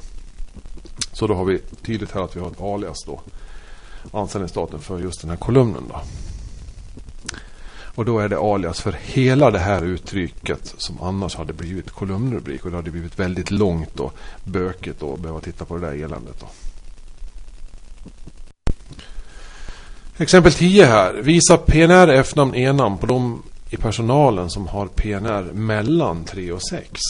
Så 1.13 1.27
då 1.27 1.33
har 1.33 1.45
vi 1.45 1.59
tydligt 1.59 2.11
här 2.11 2.21
att 2.21 2.35
vi 2.35 2.39
har 2.39 2.47
ett 2.47 2.61
alias 2.61 2.97
då. 3.05 3.21
Anställningsdatum 4.11 4.79
för 4.79 4.99
just 4.99 5.21
den 5.21 5.29
här 5.29 5.37
kolumnen 5.37 5.83
då. 5.89 6.01
Och 7.95 8.05
då 8.05 8.19
är 8.19 8.29
det 8.29 8.37
alias 8.37 8.81
för 8.81 8.91
hela 8.91 9.51
det 9.51 9.59
här 9.59 9.83
uttrycket 9.83 10.73
som 10.77 11.01
annars 11.01 11.35
hade 11.35 11.53
blivit 11.53 11.91
kolumnrubrik. 11.91 12.65
Och 12.65 12.71
det 12.71 12.77
hade 12.77 12.91
blivit 12.91 13.19
väldigt 13.19 13.51
långt 13.51 13.99
och 13.99 14.13
bökigt 14.43 15.03
att 15.03 15.19
behöva 15.19 15.39
titta 15.39 15.65
på 15.65 15.77
det 15.77 15.87
där 15.87 16.03
eländet. 16.03 16.39
Då. 16.39 16.47
Exempel 20.17 20.53
10 20.53 20.85
här. 20.85 21.13
Visa 21.13 21.57
PNR, 21.57 22.07
F-namn, 22.07 22.55
E-namn 22.55 22.97
på 22.97 23.05
de 23.05 23.43
i 23.69 23.77
personalen 23.77 24.49
som 24.49 24.67
har 24.67 24.87
PNR 24.87 25.43
mellan 25.53 26.23
3 26.23 26.51
och 26.51 26.63
6. 26.63 27.01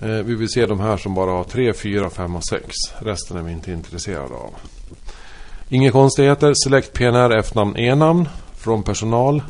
Eh, 0.00 0.08
vi 0.08 0.34
vill 0.34 0.48
se 0.48 0.66
de 0.66 0.80
här 0.80 0.96
som 0.96 1.14
bara 1.14 1.30
har 1.30 1.44
3, 1.44 1.72
4, 1.72 2.10
5 2.10 2.36
och 2.36 2.44
6. 2.44 2.66
Resten 2.98 3.36
är 3.36 3.42
vi 3.42 3.52
inte 3.52 3.72
intresserade 3.72 4.34
av. 4.34 4.54
Inga 5.72 5.92
konstigheter. 5.92 6.54
Select 6.64 6.92
PNR 6.92 7.38
F-namn 7.38 7.76
E-namn 7.76 8.28
från 8.56 8.82
personal. 8.82 9.42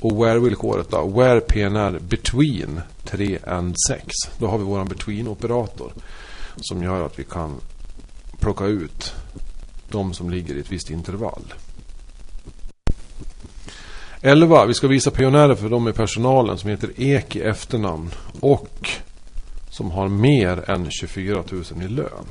Och 0.00 0.12
where-villkoret 0.12 0.90
då. 0.90 1.06
Where 1.06 1.40
PNR 1.40 1.98
between 1.98 2.80
3 3.04 3.38
and 3.46 3.74
6. 3.88 4.06
Då 4.38 4.46
har 4.46 4.58
vi 4.58 4.64
vår 4.64 4.84
between-operator. 4.84 5.92
Som 6.56 6.82
gör 6.82 7.06
att 7.06 7.18
vi 7.18 7.24
kan 7.24 7.56
plocka 8.40 8.64
ut 8.64 9.14
de 9.88 10.14
som 10.14 10.30
ligger 10.30 10.54
i 10.54 10.60
ett 10.60 10.72
visst 10.72 10.90
intervall. 10.90 11.54
11. 14.20 14.66
Vi 14.66 14.74
ska 14.74 14.88
visa 14.88 15.10
pionjärer 15.10 15.54
för 15.54 15.68
de 15.68 15.88
i 15.88 15.92
personalen 15.92 16.58
som 16.58 16.70
heter 16.70 16.90
Ek 16.96 17.36
i 17.36 17.42
efternamn. 17.42 18.10
Och 18.40 18.88
som 19.70 19.90
har 19.90 20.08
mer 20.08 20.70
än 20.70 20.90
24 20.90 21.44
000 21.50 21.82
i 21.82 21.88
lön. 21.88 22.26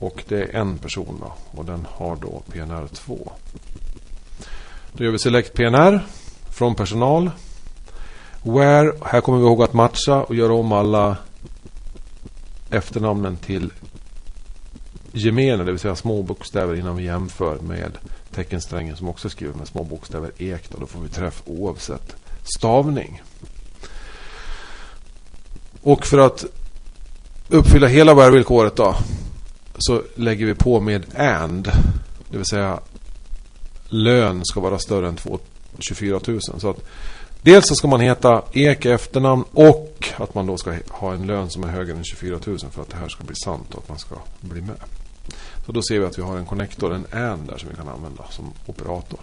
Och 0.00 0.24
det 0.28 0.42
är 0.42 0.56
en 0.56 0.78
person 0.78 1.18
då. 1.20 1.32
Och 1.58 1.64
den 1.64 1.86
har 1.90 2.16
då 2.16 2.42
PNR 2.52 2.86
2. 2.92 3.32
Då 4.92 5.04
gör 5.04 5.10
vi 5.10 5.18
Select 5.18 5.54
PNR 5.54 6.06
från 6.50 6.74
personal. 6.74 7.30
Where, 8.42 8.92
här 9.02 9.20
kommer 9.20 9.38
vi 9.38 9.44
ihåg 9.44 9.62
att 9.62 9.72
matcha 9.72 10.22
och 10.22 10.34
göra 10.34 10.52
om 10.52 10.72
alla 10.72 11.16
efternamnen 12.70 13.36
till 13.36 13.72
gemene, 15.12 15.64
det 15.64 15.70
vill 15.70 15.80
säga 15.80 15.96
små 15.96 16.22
bokstäver 16.22 16.74
innan 16.74 16.96
vi 16.96 17.04
jämför 17.04 17.58
med 17.58 17.92
teckensträngen 18.34 18.96
som 18.96 19.08
också 19.08 19.30
skriver 19.30 19.54
med 19.54 19.68
små 19.68 19.84
bokstäver 19.84 20.30
ek. 20.38 20.70
Då, 20.70 20.78
då 20.78 20.86
får 20.86 21.00
vi 21.00 21.08
träff 21.08 21.42
oavsett 21.46 22.16
stavning. 22.42 23.22
Och 25.82 26.06
för 26.06 26.18
att 26.18 26.44
uppfylla 27.48 27.86
hela 27.86 28.14
where-villkoret 28.14 28.76
då 28.76 28.94
så 29.78 30.02
lägger 30.14 30.46
vi 30.46 30.54
på 30.54 30.80
med 30.80 31.18
and. 31.18 31.70
Det 32.30 32.36
vill 32.36 32.46
säga 32.46 32.80
lön 33.88 34.44
ska 34.44 34.60
vara 34.60 34.78
större 34.78 35.08
än 35.08 35.18
24 35.78 36.20
000. 36.26 36.40
Så 36.40 36.70
att 36.70 36.84
dels 37.42 37.68
så 37.68 37.74
ska 37.74 37.88
man 37.88 38.00
heta 38.00 38.42
Ek 38.52 38.86
efternamn 38.86 39.44
och 39.52 40.08
att 40.16 40.34
man 40.34 40.46
då 40.46 40.56
ska 40.56 40.74
ha 40.90 41.14
en 41.14 41.26
lön 41.26 41.50
som 41.50 41.64
är 41.64 41.68
högre 41.68 41.92
än 41.92 42.04
24 42.04 42.38
000 42.46 42.58
för 42.58 42.82
att 42.82 42.90
det 42.90 42.96
här 42.96 43.08
ska 43.08 43.24
bli 43.24 43.36
sant 43.44 43.74
och 43.74 43.82
att 43.82 43.88
man 43.88 43.98
ska 43.98 44.16
bli 44.40 44.60
med. 44.60 44.76
Så 45.66 45.72
då 45.72 45.82
ser 45.82 45.98
vi 45.98 46.06
att 46.06 46.18
vi 46.18 46.22
har 46.22 46.36
en 46.36 46.46
connector, 46.46 46.94
en 46.94 47.06
AND 47.12 47.48
där 47.48 47.58
som 47.58 47.68
vi 47.68 47.74
kan 47.74 47.88
använda 47.88 48.24
som 48.30 48.52
operator. 48.66 49.20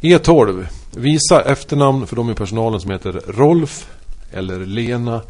E12. 0.00 0.66
Visa 0.96 1.42
efternamn 1.42 2.06
för 2.06 2.16
de 2.16 2.30
i 2.30 2.34
personalen 2.34 2.80
som 2.80 2.90
heter 2.90 3.12
Rolf 3.12 3.90
eller 4.32 4.66
Lena 4.66 5.22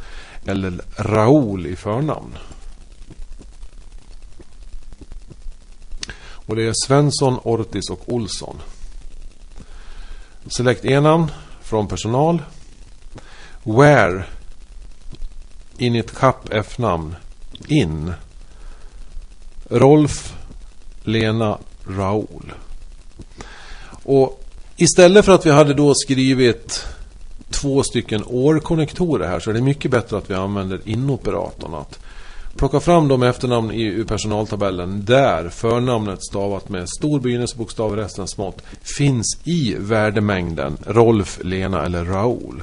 eller 0.47 0.81
Raoul 0.97 1.67
i 1.67 1.77
förnamn. 1.77 2.39
Och 6.49 6.57
det 6.57 6.63
är 6.63 6.87
Svensson, 6.87 7.39
Ortis 7.43 7.91
och 7.91 8.13
Olsson. 8.13 8.57
Select 10.47 10.85
e-namn 10.85 11.31
från 11.63 11.89
personal. 11.89 12.43
Where 13.63 14.25
init 15.79 16.19
Kapp 16.19 16.49
f-namn 16.51 17.17
in 17.67 18.13
Rolf, 19.71 20.35
Lena, 21.03 21.59
Raoul. 21.87 22.53
Och 24.05 24.45
istället 24.77 25.25
för 25.25 25.33
att 25.35 25.47
vi 25.47 25.51
hade 25.51 25.75
då 25.75 25.95
skrivit 25.95 26.87
två 27.51 27.83
stycken 27.83 28.25
årkonnektorer 28.27 29.29
här 29.29 29.41
så 29.41 29.51
är 29.51 29.55
det 29.55 29.61
mycket 29.61 29.91
bättre 29.91 30.19
att 30.19 30.31
vi 30.31 30.35
använder 30.35 30.81
inoperatorn. 30.85 31.75
Att 31.75 31.99
plocka 32.57 32.81
fram 32.81 33.09
de 33.09 33.23
efternamn 33.23 33.73
i 33.73 34.05
personaltabellen 34.09 35.05
där 35.05 35.49
förnamnet 35.49 36.25
stavat 36.25 36.69
med 36.69 36.89
stor 36.89 37.21
begynnelsebokstav 37.21 37.97
resten 37.97 38.29
smått 38.29 38.63
finns 38.99 39.39
i 39.45 39.77
värdemängden 39.79 40.77
Rolf, 40.87 41.41
Lena 41.43 41.85
eller 41.85 42.05
Raoul. 42.05 42.63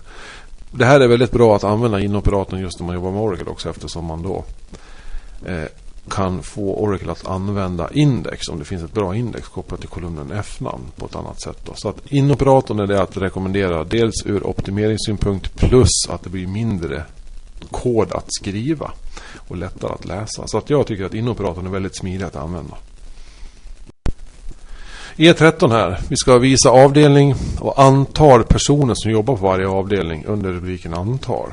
Det 0.72 0.86
här 0.86 1.00
är 1.00 1.08
väldigt 1.08 1.32
bra 1.32 1.56
att 1.56 1.64
använda 1.64 2.00
inoperatorn 2.00 2.60
just 2.60 2.80
när 2.80 2.86
man 2.86 2.96
jobbar 2.96 3.12
med 3.12 3.22
Oracle 3.22 3.46
också 3.46 3.70
eftersom 3.70 4.06
man 4.06 4.24
då 4.24 4.44
eh, 5.46 5.66
kan 6.10 6.44
få 6.44 6.76
Oracle 6.76 7.12
att 7.12 7.28
använda 7.28 7.90
index 7.92 8.48
om 8.50 8.60
det 8.60 8.66
finns 8.66 8.84
ett 8.84 8.94
bra 8.94 9.16
index 9.16 9.48
kopplat 9.48 9.80
till 9.80 9.90
kolumnen 9.90 10.32
F-namn 10.32 10.84
på 10.96 11.06
ett 11.06 11.16
annat 11.16 11.42
sätt. 11.42 11.58
Då. 11.66 11.72
Så 11.76 11.90
att 11.90 12.12
inoperatorn 12.12 12.80
är 12.80 12.88
det 12.88 13.02
att 13.02 13.18
rekommendera 13.18 13.84
dels 13.84 14.26
ur 14.26 14.48
optimeringssynpunkt 14.48 15.56
plus 15.56 16.10
att 16.10 16.24
det 16.24 16.30
blir 16.30 16.48
mindre 16.48 17.04
kod 17.72 18.12
att 18.12 18.26
skriva 18.28 18.92
och 19.48 19.58
lättare 19.58 19.94
att 19.94 20.06
läsa. 20.06 20.48
Så 20.48 20.58
att 20.58 20.70
jag 20.70 20.88
tycker 20.88 21.06
att 21.06 21.14
inoperatorn 21.14 21.66
är 21.66 21.70
väldigt 21.72 21.98
smidig 21.98 22.26
att 22.26 22.36
använda. 22.36 22.76
E13 25.16 25.72
här. 25.72 26.00
Vi 26.10 26.16
ska 26.16 26.38
visa 26.38 26.70
avdelning 26.70 27.36
och 27.60 27.80
antal 27.80 28.44
personer 28.44 28.94
som 28.96 29.12
jobbar 29.12 29.36
på 29.36 29.46
varje 29.46 29.68
avdelning 29.68 30.26
under 30.26 30.52
rubriken 30.52 30.94
antal. 30.94 31.50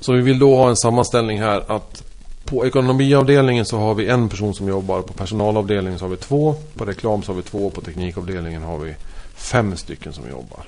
Så 0.00 0.12
vi 0.12 0.20
vill 0.20 0.38
då 0.38 0.56
ha 0.56 0.68
en 0.68 0.76
sammanställning 0.76 1.40
här 1.40 1.64
att 1.66 2.02
på 2.44 2.66
ekonomiavdelningen 2.66 3.64
så 3.64 3.78
har 3.78 3.94
vi 3.94 4.08
en 4.08 4.28
person 4.28 4.54
som 4.54 4.68
jobbar. 4.68 5.02
På 5.02 5.12
personalavdelningen 5.12 5.98
så 5.98 6.04
har 6.04 6.10
vi 6.10 6.16
två. 6.16 6.54
På 6.76 6.84
reklam 6.84 7.22
så 7.22 7.32
har 7.32 7.36
vi 7.36 7.42
två. 7.42 7.70
På 7.70 7.80
teknikavdelningen 7.80 8.62
har 8.62 8.78
vi 8.78 8.94
fem 9.34 9.76
stycken 9.76 10.12
som 10.12 10.30
jobbar. 10.30 10.64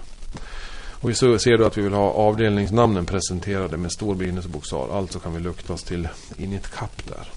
Och 1.02 1.10
vi 1.10 1.14
ser 1.14 1.58
då 1.58 1.66
att 1.66 1.78
vi 1.78 1.82
vill 1.82 1.92
ha 1.92 2.10
avdelningsnamnen 2.10 3.06
presenterade 3.06 3.76
med 3.76 3.92
stor 3.92 4.14
begynnelsebokstav. 4.14 4.92
Alltså 4.92 5.18
kan 5.18 5.34
vi 5.34 5.40
lukta 5.40 5.72
oss 5.72 5.82
till 5.82 6.08
init 6.38 6.70
kapp 6.70 7.02
där. 7.08 7.28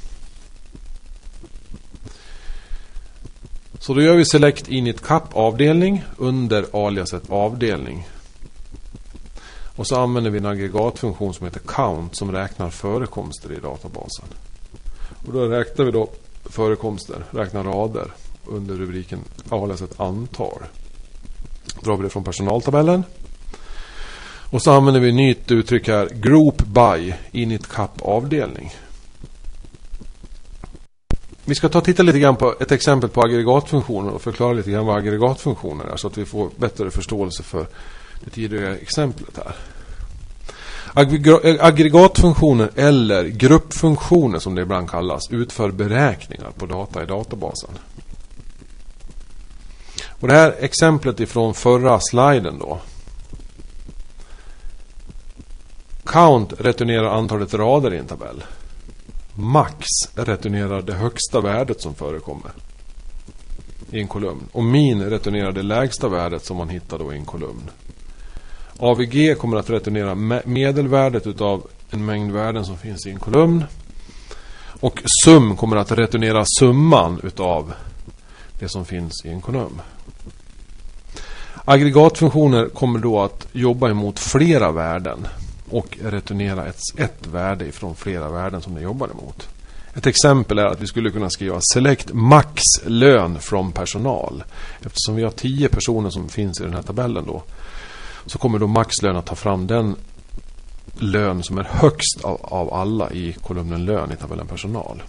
Så 3.80 3.94
då 3.94 4.02
gör 4.02 4.16
vi 4.16 4.26
select 4.26 4.68
init 4.68 5.02
kapp 5.02 5.36
avdelning 5.36 6.04
under 6.18 6.88
aliaset 6.88 7.30
avdelning. 7.30 8.08
Och 9.76 9.88
så 9.88 9.96
använder 10.00 10.32
vi 10.32 10.38
en 10.38 10.46
aggregatfunktion 10.46 11.34
som 11.34 11.46
heter 11.46 11.62
count 11.68 12.16
som 12.16 12.32
räknar 12.32 12.70
förekomster 12.70 13.52
i 13.54 13.60
databasen. 13.60 14.26
Och 15.28 15.34
då 15.34 15.46
räknar 15.46 15.86
vi 15.86 15.92
då 15.92 16.10
förekomster, 16.46 17.24
räknar 17.32 17.64
rader 17.64 18.12
under 18.46 18.76
rubriken 18.76 19.20
aliaset 19.50 20.00
antal. 20.00 20.64
Drar 21.84 21.98
vi 21.98 22.04
det 22.04 22.10
från 22.10 22.24
personaltabellen. 22.24 23.04
Och 24.50 24.62
så 24.62 24.72
använder 24.72 25.02
vi 25.02 25.10
ett 25.10 25.16
nytt 25.16 25.52
uttryck 25.52 25.88
här. 25.88 26.10
Group 26.10 26.58
by 26.58 27.14
init 27.32 27.68
cap 27.68 28.02
avdelning. 28.02 28.74
Vi 31.46 31.56
ska 31.56 31.70
ta 31.70 31.78
och 31.78 31.84
titta 31.84 32.04
lite 32.04 32.20
grann 32.20 32.36
på 32.36 32.56
ett 32.60 32.72
exempel 32.72 33.10
på 33.10 33.22
aggregatfunktioner 33.22 34.12
och 34.12 34.22
förklara 34.22 34.54
lite 34.54 34.72
grann 34.72 34.86
vad 34.86 34.98
aggregatfunktioner 34.98 35.86
är 35.86 35.98
så 35.98 36.08
att 36.08 36.18
vi 36.18 36.26
får 36.26 36.50
bättre 36.56 36.92
förståelse 36.92 37.44
för 37.44 37.68
det 38.24 38.30
tidigare 38.30 38.76
exemplet 38.76 39.38
här. 39.38 39.56
Eh, 40.96 41.66
aggregatfunktioner 41.66 42.70
eller 42.76 43.24
gruppfunktioner 43.24 44.40
som 44.40 44.56
det 44.56 44.62
ibland 44.62 44.90
kallas 44.90 45.32
utför 45.32 45.72
beräkningar 45.72 46.52
på 46.58 46.66
data 46.66 47.04
i 47.04 47.06
databasen. 47.06 47.70
Och 50.20 50.28
det 50.28 50.34
här 50.34 50.56
exemplet 50.60 51.20
ifrån 51.20 51.54
förra 51.54 52.00
sliden 52.00 52.60
då. 52.60 52.80
Count 56.06 56.54
returnerar 56.58 57.18
antalet 57.18 57.54
rader 57.54 57.94
i 57.94 57.98
en 57.98 58.08
tabell. 58.08 58.44
Max 59.34 59.88
returnerar 60.16 60.82
det 60.82 60.94
högsta 60.94 61.42
värdet 61.42 61.82
som 61.82 61.96
förekommer 61.96 62.52
i 63.92 64.00
en 64.00 64.08
kolumn. 64.08 64.44
Och 64.52 64.64
min 64.64 65.10
returnerar 65.10 65.52
det 65.52 65.64
lägsta 65.64 66.08
värdet 66.08 66.46
som 66.46 66.58
man 66.58 66.70
hittar 66.70 67.00
då 67.00 67.14
i 67.14 67.18
en 67.18 67.26
kolumn. 67.26 67.70
AVG 68.80 69.38
kommer 69.38 69.58
att 69.58 69.70
returnera 69.70 70.16
medelvärdet 70.46 71.28
utav 71.28 71.68
en 71.90 72.06
mängd 72.06 72.32
värden 72.32 72.66
som 72.66 72.78
finns 72.78 73.08
i 73.08 73.10
en 73.10 73.20
kolumn. 73.20 73.64
Och 74.80 75.02
sum 75.26 75.56
kommer 75.56 75.78
att 75.78 75.92
returnera 75.92 76.44
summan 76.60 77.20
utav 77.24 77.74
det 78.60 78.70
som 78.70 78.86
finns 78.86 79.26
i 79.26 79.30
en 79.30 79.42
kolumn. 79.42 79.82
Aggregatfunktioner 81.66 82.68
kommer 82.68 83.00
då 83.00 83.22
att 83.22 83.48
jobba 83.52 83.90
emot 83.90 84.20
flera 84.20 84.72
värden 84.72 85.28
och 85.70 85.98
returnera 86.02 86.66
ett, 86.66 86.80
ett 86.98 87.28
värde 87.28 87.66
ifrån 87.66 87.96
flera 87.96 88.30
värden 88.30 88.62
som 88.62 88.76
det 88.76 88.82
jobbar 88.82 89.10
emot. 89.10 89.48
Ett 89.94 90.08
exempel 90.08 90.60
är 90.60 90.66
att 90.66 90.82
vi 90.82 90.88
skulle 90.88 91.12
kunna 91.12 91.30
skriva 91.30 91.62
Select 91.62 92.14
max 92.14 92.64
lön 92.86 93.40
från 93.40 93.72
personal. 93.72 94.44
Eftersom 94.86 95.16
vi 95.16 95.24
har 95.24 95.32
tio 95.32 95.70
personer 95.70 96.10
som 96.10 96.30
finns 96.30 96.62
i 96.62 96.64
den 96.64 96.74
här 96.74 96.82
tabellen 96.82 97.26
då. 97.26 97.44
Så 98.26 98.38
kommer 98.38 98.60
då 98.60 98.68
maxlön 98.68 99.16
att 99.16 99.26
ta 99.26 99.36
fram 99.36 99.68
den 99.68 99.96
lön 101.00 101.44
som 101.44 101.58
är 101.58 101.64
högst 101.64 102.24
av, 102.24 102.40
av 102.42 102.74
alla 102.74 103.12
i 103.12 103.36
kolumnen 103.44 103.86
lön 103.86 104.12
i 104.12 104.16
tabellen 104.16 104.48
personal. 104.48 105.04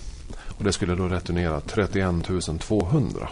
Och 0.58 0.64
det 0.64 0.72
skulle 0.72 0.94
då 0.94 1.08
returnera 1.08 1.60
31 1.60 2.60
200. 2.60 3.28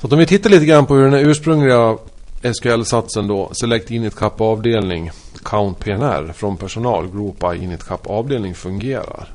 Så 0.00 0.08
om 0.08 0.18
vi 0.18 0.26
tittar 0.26 0.50
lite 0.50 0.66
grann 0.66 0.86
på 0.86 0.94
hur 0.94 1.04
den 1.04 1.14
ursprungliga 1.14 1.98
SQL-satsen 2.42 3.28
då 3.28 3.50
Select 3.52 3.90
Init 3.90 4.16
Cap 4.16 4.40
avdelning 4.40 5.10
Count 5.44 5.78
PNR 5.78 6.32
från 6.32 6.56
personal 6.56 7.10
Group 7.10 7.38
by 7.38 7.64
Init 7.64 7.84
Cap 7.84 8.06
avdelning 8.06 8.54
fungerar. 8.54 9.28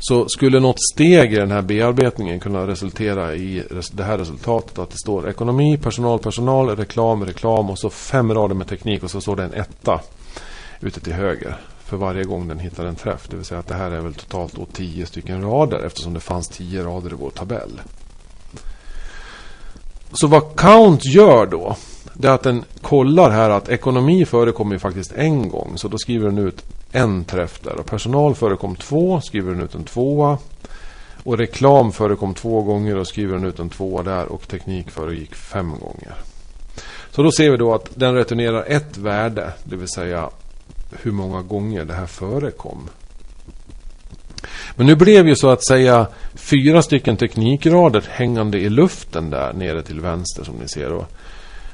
Så 0.00 0.28
skulle 0.28 0.60
något 0.60 0.82
steg 0.94 1.32
i 1.32 1.36
den 1.36 1.50
här 1.50 1.62
bearbetningen 1.62 2.40
kunna 2.40 2.66
resultera 2.66 3.34
i 3.34 3.62
det 3.92 4.04
här 4.04 4.18
resultatet 4.18 4.78
att 4.78 4.90
det 4.90 4.98
står 4.98 5.28
ekonomi, 5.28 5.78
personal, 5.82 6.18
personal, 6.18 6.76
reklam, 6.76 7.24
reklam 7.24 7.70
och 7.70 7.78
så 7.78 7.90
fem 7.90 8.34
rader 8.34 8.54
med 8.54 8.68
teknik 8.68 9.02
och 9.02 9.10
så 9.10 9.20
står 9.20 9.36
det 9.36 9.44
en 9.44 9.54
etta 9.54 10.00
ute 10.80 11.00
till 11.00 11.12
höger 11.12 11.56
för 11.84 11.96
varje 11.96 12.24
gång 12.24 12.48
den 12.48 12.58
hittar 12.58 12.84
en 12.84 12.96
träff. 12.96 13.28
Det 13.30 13.36
vill 13.36 13.44
säga 13.44 13.60
att 13.60 13.66
det 13.66 13.74
här 13.74 13.90
är 13.90 14.00
väl 14.00 14.14
totalt 14.14 14.52
då 14.56 14.66
tio 14.72 15.06
stycken 15.06 15.42
rader 15.42 15.86
eftersom 15.86 16.14
det 16.14 16.20
fanns 16.20 16.48
tio 16.48 16.84
rader 16.84 17.10
i 17.10 17.14
vår 17.14 17.30
tabell. 17.30 17.80
Så 20.12 20.26
vad 20.26 20.56
count 20.56 21.04
gör 21.04 21.46
då 21.46 21.76
det 22.12 22.28
är 22.28 22.32
att 22.32 22.42
den 22.42 22.64
kollar 22.80 23.30
här 23.30 23.50
att 23.50 23.68
ekonomi 23.68 24.24
förekommer 24.24 24.72
ju 24.72 24.78
faktiskt 24.78 25.12
en 25.12 25.48
gång. 25.48 25.72
Så 25.76 25.88
då 25.88 25.98
skriver 25.98 26.26
den 26.26 26.38
ut 26.38 26.64
en 26.92 27.24
träff 27.24 27.60
där. 27.60 27.76
Och 27.80 27.86
personal 27.86 28.34
förekom 28.34 28.76
två, 28.76 29.20
skriver 29.20 29.52
den 29.52 29.62
ut 29.62 29.74
en 29.74 29.84
tvåa. 29.84 30.38
Och 31.22 31.38
reklam 31.38 31.92
förekom 31.92 32.34
två 32.34 32.62
gånger 32.62 32.96
och 32.96 33.06
skriver 33.06 33.34
den 33.34 33.44
ut 33.44 33.58
en 33.58 33.70
tvåa 33.70 34.02
där. 34.02 34.26
Och 34.26 34.48
teknik 34.48 34.90
föregick 34.90 35.34
fem 35.34 35.70
gånger. 35.70 36.14
Så 37.10 37.22
då 37.22 37.32
ser 37.32 37.50
vi 37.50 37.56
då 37.56 37.74
att 37.74 37.90
den 37.94 38.14
returnerar 38.14 38.64
ett 38.66 38.98
värde. 38.98 39.52
Det 39.64 39.76
vill 39.76 39.88
säga 39.88 40.30
hur 41.02 41.12
många 41.12 41.42
gånger 41.42 41.84
det 41.84 41.94
här 41.94 42.06
förekom. 42.06 42.88
Men 44.76 44.86
nu 44.86 44.94
blev 44.94 45.28
ju 45.28 45.34
så 45.34 45.48
att 45.48 45.66
säga 45.66 46.06
fyra 46.34 46.82
stycken 46.82 47.16
teknikrader 47.16 48.04
hängande 48.08 48.58
i 48.58 48.68
luften 48.68 49.30
där 49.30 49.52
nere 49.52 49.82
till 49.82 50.00
vänster 50.00 50.44
som 50.44 50.54
ni 50.54 50.68
ser. 50.68 51.04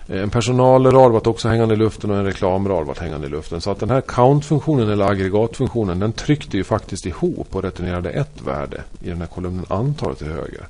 Eh, 0.09 0.23
en 0.23 0.31
personalrad 0.31 1.13
var 1.13 1.29
också 1.29 1.49
hängande 1.49 1.75
i 1.75 1.79
luften 1.79 2.11
och 2.11 2.17
en 2.17 2.25
reklamrad 2.25 2.87
var 2.87 2.95
hängande 2.95 3.27
i 3.27 3.31
luften. 3.31 3.61
Så 3.61 3.71
att 3.71 3.81
den 3.81 3.91
här 3.91 4.01
count-funktionen 4.01 4.89
eller 4.89 5.11
aggregatfunktionen 5.11 5.99
den 5.99 6.13
tryckte 6.13 6.57
ju 6.57 6.65
faktiskt 6.65 7.07
ihop 7.07 7.57
och 7.57 7.63
returnerade 7.63 8.11
ett 8.11 8.43
värde 8.43 8.83
i 9.01 9.09
den 9.09 9.21
här 9.21 9.27
kolumnen 9.27 9.67
antal 9.69 10.17
till 10.17 10.27
höger. 10.27 10.69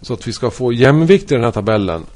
Så 0.00 0.14
att 0.14 0.28
vi 0.28 0.32
ska 0.32 0.50
få 0.50 0.72
jämvikt 0.72 1.32
i 1.32 1.34
den 1.34 1.44
här 1.44 1.50
tabellen 1.50 2.06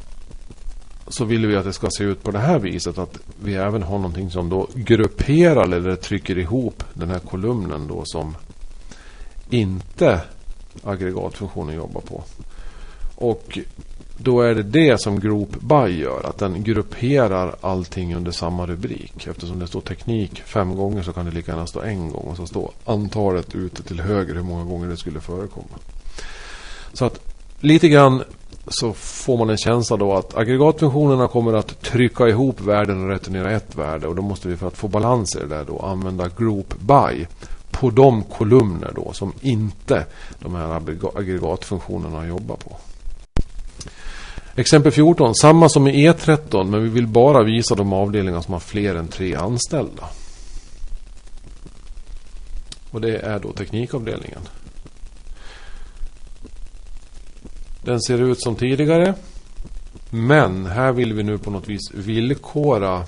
så 1.09 1.25
vill 1.25 1.47
vi 1.47 1.57
att 1.57 1.65
det 1.65 1.73
ska 1.73 1.89
se 1.91 2.05
ut 2.05 2.23
på 2.23 2.31
det 2.31 2.39
här 2.39 2.59
viset. 2.59 2.99
Att 2.99 3.19
vi 3.43 3.55
även 3.55 3.83
har 3.83 3.97
någonting 3.99 4.31
som 4.31 4.49
då 4.49 4.69
grupperar 4.75 5.63
eller 5.63 5.97
trycker 5.97 6.39
ihop 6.39 6.85
den 6.95 7.11
här 7.11 7.19
kolumnen 7.19 7.87
då 7.89 8.03
som 8.05 8.37
inte 9.51 10.21
aggregatfunktionen 10.85 11.77
jobbar 11.77 12.01
på. 12.01 12.25
Och 13.15 13.59
då 14.23 14.41
är 14.41 14.55
det 14.55 14.63
det 14.63 15.01
som 15.01 15.21
Group 15.21 15.61
By 15.61 16.01
gör. 16.01 16.27
Att 16.27 16.39
den 16.39 16.63
grupperar 16.63 17.55
allting 17.61 18.15
under 18.15 18.33
samma 18.33 18.67
rubrik. 18.67 19.27
Eftersom 19.27 19.59
det 19.59 19.67
står 19.67 19.81
teknik 19.81 20.43
fem 20.47 20.77
gånger 20.77 21.03
så 21.03 21.13
kan 21.13 21.27
det 21.27 21.33
lika 21.33 21.53
gärna 21.53 21.67
stå 21.67 21.81
en 21.81 22.11
gång. 22.11 22.25
Och 22.25 22.37
så 22.37 22.47
står 22.47 22.71
antalet 22.85 23.55
ute 23.55 23.83
till 23.83 24.01
höger 24.01 24.35
hur 24.35 24.43
många 24.43 24.65
gånger 24.65 24.89
det 24.89 24.97
skulle 24.97 25.21
förekomma. 25.21 25.79
Så 26.93 27.05
att 27.05 27.21
lite 27.61 27.89
grann 27.89 28.23
så 28.69 28.93
får 28.93 29.39
man 29.39 29.51
en 29.51 29.57
känsla 29.57 29.97
då 29.97 30.15
att 30.15 30.37
aggregatfunktionerna 30.37 31.29
kommer 31.29 31.53
att 31.53 31.83
trycka 31.83 32.29
ihop 32.29 32.61
värden 32.61 33.03
och 33.03 33.09
returnera 33.09 33.51
ett 33.51 33.77
värde. 33.77 34.07
Och 34.07 34.17
då 34.17 34.23
måste 34.23 34.49
vi 34.49 34.57
för 34.57 34.67
att 34.67 34.77
få 34.77 34.89
balans 34.89 35.37
i 35.37 35.39
det 35.39 35.47
där 35.47 35.65
då 35.65 35.79
använda 35.79 36.29
Group 36.29 36.75
By 36.81 37.27
på 37.71 37.91
de 37.91 38.23
kolumner 38.23 38.93
då 38.95 39.13
som 39.13 39.33
inte 39.41 40.07
de 40.39 40.55
här 40.55 40.77
aggregatfunktionerna 41.15 42.27
jobbar 42.27 42.57
på. 42.57 42.77
Exempel 44.61 44.93
14. 44.93 45.35
Samma 45.35 45.69
som 45.69 45.89
i 45.89 46.09
E13 46.09 46.65
men 46.65 46.83
vi 46.83 46.89
vill 46.89 47.07
bara 47.07 47.43
visa 47.43 47.75
de 47.75 47.93
avdelningar 47.93 48.41
som 48.41 48.53
har 48.53 48.61
fler 48.61 48.95
än 48.95 49.09
tre 49.09 49.35
anställda. 49.35 50.05
Och 52.91 53.01
det 53.01 53.17
är 53.17 53.39
då 53.39 53.53
teknikavdelningen. 53.53 54.41
Den 57.85 58.01
ser 58.01 58.23
ut 58.23 58.43
som 58.43 58.57
tidigare. 58.57 59.15
Men 60.11 60.67
här 60.67 60.93
vill 60.93 61.13
vi 61.13 61.23
nu 61.23 61.39
på 61.39 61.51
något 61.51 61.69
vis 61.69 61.95
villkora 61.95 63.05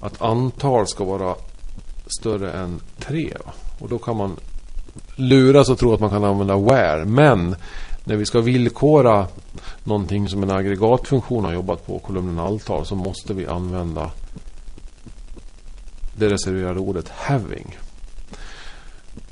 att 0.00 0.22
antal 0.22 0.86
ska 0.86 1.04
vara 1.04 1.34
större 2.20 2.52
än 2.52 2.80
tre. 2.98 3.32
Och 3.78 3.88
då 3.88 3.98
kan 3.98 4.16
man 4.16 4.36
luras 5.16 5.68
och 5.68 5.78
tro 5.78 5.94
att 5.94 6.00
man 6.00 6.10
kan 6.10 6.24
använda 6.24 6.56
where. 6.56 7.04
Men 7.04 7.56
när 8.04 8.16
vi 8.16 8.26
ska 8.26 8.40
villkora 8.40 9.26
någonting 9.84 10.28
som 10.28 10.42
en 10.42 10.50
aggregatfunktion 10.50 11.44
har 11.44 11.52
jobbat 11.52 11.86
på, 11.86 11.98
kolumnen 11.98 12.38
alltal, 12.38 12.86
så 12.86 12.94
måste 12.94 13.34
vi 13.34 13.46
använda 13.46 14.10
det 16.16 16.28
reserverade 16.28 16.80
ordet 16.80 17.08
having. 17.08 17.78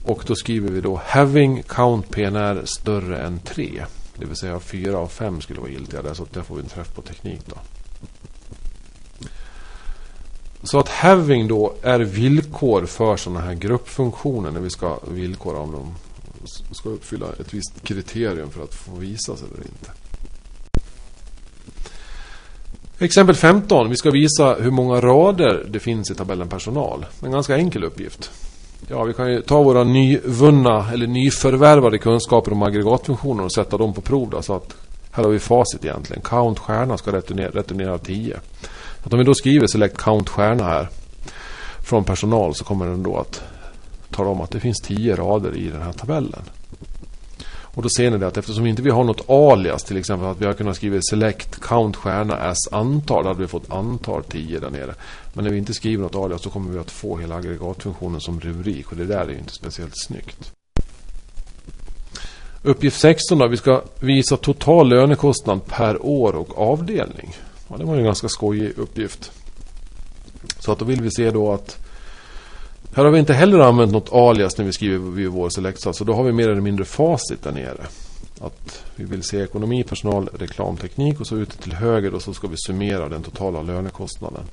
Och 0.05 0.25
då 0.27 0.35
skriver 0.35 0.71
vi 0.71 0.81
då 0.81 1.01
having 1.05 1.63
count 1.63 2.11
PNR 2.11 2.63
större 2.65 3.19
än 3.19 3.39
3. 3.39 3.85
Det 4.17 4.27
vill 4.27 4.37
säga 4.37 4.61
4 4.61 4.99
av 4.99 5.09
5 5.09 5.41
skulle 5.41 5.61
vara 5.61 5.71
giltiga 5.71 6.03
där. 6.03 6.15
Så 6.15 6.27
där 6.33 6.43
får 6.43 6.55
vi 6.55 6.63
en 6.63 6.69
träff 6.69 6.95
på 6.95 7.03
teknik 7.03 7.41
då. 7.47 7.57
Så 10.63 10.79
att 10.79 10.89
having 10.89 11.49
då 11.49 11.75
är 11.83 12.01
villkor 12.01 12.87
för 12.87 13.17
sådana 13.17 13.41
här 13.41 13.55
gruppfunktioner 13.55 14.51
när 14.51 14.61
vi 14.61 14.71
ska 14.71 14.99
villkora 15.09 15.59
om 15.59 15.73
de 15.73 15.95
ska 16.71 16.89
uppfylla 16.89 17.27
ett 17.41 17.55
visst 17.55 17.83
kriterium 17.83 18.51
för 18.51 18.63
att 18.63 18.75
få 18.75 18.97
visas 18.97 19.43
eller 19.43 19.67
inte. 19.67 19.91
Exempel 22.99 23.37
15. 23.37 23.91
Vi 23.91 23.97
ska 23.97 24.11
visa 24.11 24.55
hur 24.55 24.71
många 24.71 25.01
rader 25.01 25.67
det 25.69 25.79
finns 25.79 26.11
i 26.11 26.15
tabellen 26.15 26.49
personal. 26.49 27.07
En 27.23 27.31
ganska 27.31 27.57
enkel 27.57 27.85
uppgift. 27.85 28.31
Ja, 28.89 29.05
vi 29.05 29.13
kan 29.13 29.33
ju 29.33 29.43
ta 29.43 29.63
våra 29.63 29.85
nyvunna 29.85 30.91
eller 30.93 31.07
nyförvärvade 31.07 31.99
kunskaper 31.99 32.53
om 32.53 32.63
aggregatfunktioner 32.63 33.45
och 33.45 33.53
sätta 33.53 33.77
dem 33.77 33.95
på 33.95 34.01
prov. 34.01 34.31
Då, 34.31 34.43
så 34.43 34.55
att 34.55 34.75
här 35.11 35.25
har 35.25 35.31
vi 35.31 35.39
facit 35.39 35.85
egentligen. 35.85 36.23
Count 36.23 36.59
stjärna 36.59 36.99
ska 36.99 37.13
returnera, 37.13 37.51
returnera 37.51 37.99
10. 37.99 38.41
Att 39.05 39.13
om 39.13 39.19
vi 39.19 39.25
då 39.25 39.35
skriver 39.35 39.67
select 39.67 39.97
count 39.97 40.29
stjärna 40.29 40.65
här 40.65 40.89
från 41.85 42.05
personal 42.05 42.55
så 42.55 42.65
kommer 42.65 42.87
den 42.87 43.03
då 43.03 43.17
att 43.17 43.43
tala 44.11 44.31
om 44.31 44.41
att 44.41 44.51
det 44.51 44.61
finns 44.61 44.81
10 44.81 45.17
rader 45.17 45.57
i 45.57 45.69
den 45.69 45.83
här 45.83 45.93
tabellen. 45.93 46.43
Och 47.75 47.83
då 47.83 47.89
ser 47.89 48.11
ni 48.11 48.19
det 48.19 48.27
att 48.27 48.37
eftersom 48.37 48.67
inte 48.67 48.83
vi 48.83 48.91
har 48.91 49.05
något 49.05 49.31
alias 49.31 49.85
till 49.85 49.97
exempel 49.97 50.29
att 50.29 50.41
vi 50.41 50.47
har 50.47 50.53
kunnat 50.53 50.77
skriva 50.77 51.01
select 51.11 51.61
count 51.61 51.97
stjärna 51.97 52.37
as 52.37 52.73
antal. 52.73 53.23
Då 53.23 53.29
hade 53.29 53.41
vi 53.41 53.47
fått 53.47 53.73
antal 53.73 54.25
10 54.25 54.59
där 54.59 54.71
nere. 54.71 54.95
Men 55.33 55.45
när 55.45 55.51
vi 55.51 55.59
inte 55.59 55.75
skriver 55.75 56.03
något 56.03 56.17
alias 56.17 56.43
så 56.43 56.51
kommer 56.51 56.73
vi 56.73 56.79
att 56.79 56.91
få 56.91 57.19
hela 57.19 57.37
aggregatfunktionen 57.37 58.21
som 58.21 58.41
rubrik. 58.41 58.91
Och 58.91 58.97
det 58.97 59.05
där 59.05 59.21
är 59.21 59.29
ju 59.29 59.39
inte 59.39 59.53
speciellt 59.53 59.93
snyggt. 60.07 60.53
Uppgift 62.63 63.01
16 63.01 63.39
då. 63.39 63.47
Vi 63.47 63.57
ska 63.57 63.83
visa 64.01 64.37
total 64.37 64.89
lönekostnad 64.89 65.67
per 65.67 66.07
år 66.07 66.33
och 66.33 66.59
avdelning. 66.59 67.37
Ja, 67.69 67.77
det 67.77 67.85
var 67.85 67.97
en 67.97 68.05
ganska 68.05 68.29
skojig 68.29 68.79
uppgift. 68.79 69.33
Så 70.59 70.73
att 70.73 70.79
då 70.79 70.85
vill 70.85 71.03
vi 71.03 71.11
se 71.11 71.31
då 71.31 71.53
att 71.53 71.80
här 72.95 73.05
har 73.05 73.11
vi 73.11 73.19
inte 73.19 73.35
heller 73.35 73.59
använt 73.59 73.93
något 73.93 74.13
alias 74.13 74.59
när 74.59 74.65
vi 74.65 74.73
skriver 74.73 75.27
vår 75.29 75.49
selektsats. 75.49 75.99
Så 75.99 76.05
då 76.05 76.15
har 76.15 76.25
vi 76.25 76.33
mer 76.33 76.49
eller 76.49 76.61
mindre 76.61 76.85
facit 76.85 77.43
där 77.43 77.53
nere. 77.53 77.87
Att 78.41 78.85
vi 78.97 79.05
vill 79.05 79.23
se 79.23 79.41
ekonomi, 79.41 79.83
personal, 79.83 80.29
reklamteknik 80.39 81.21
och 81.21 81.27
så 81.27 81.37
ute 81.37 81.57
till 81.57 81.73
höger 81.73 82.15
och 82.15 82.23
så 82.23 82.35
ska 82.35 82.49
vi 82.49 82.57
summera 82.57 83.09
den 83.09 83.23
totala 83.23 83.63
lönekostnaden 83.63 84.45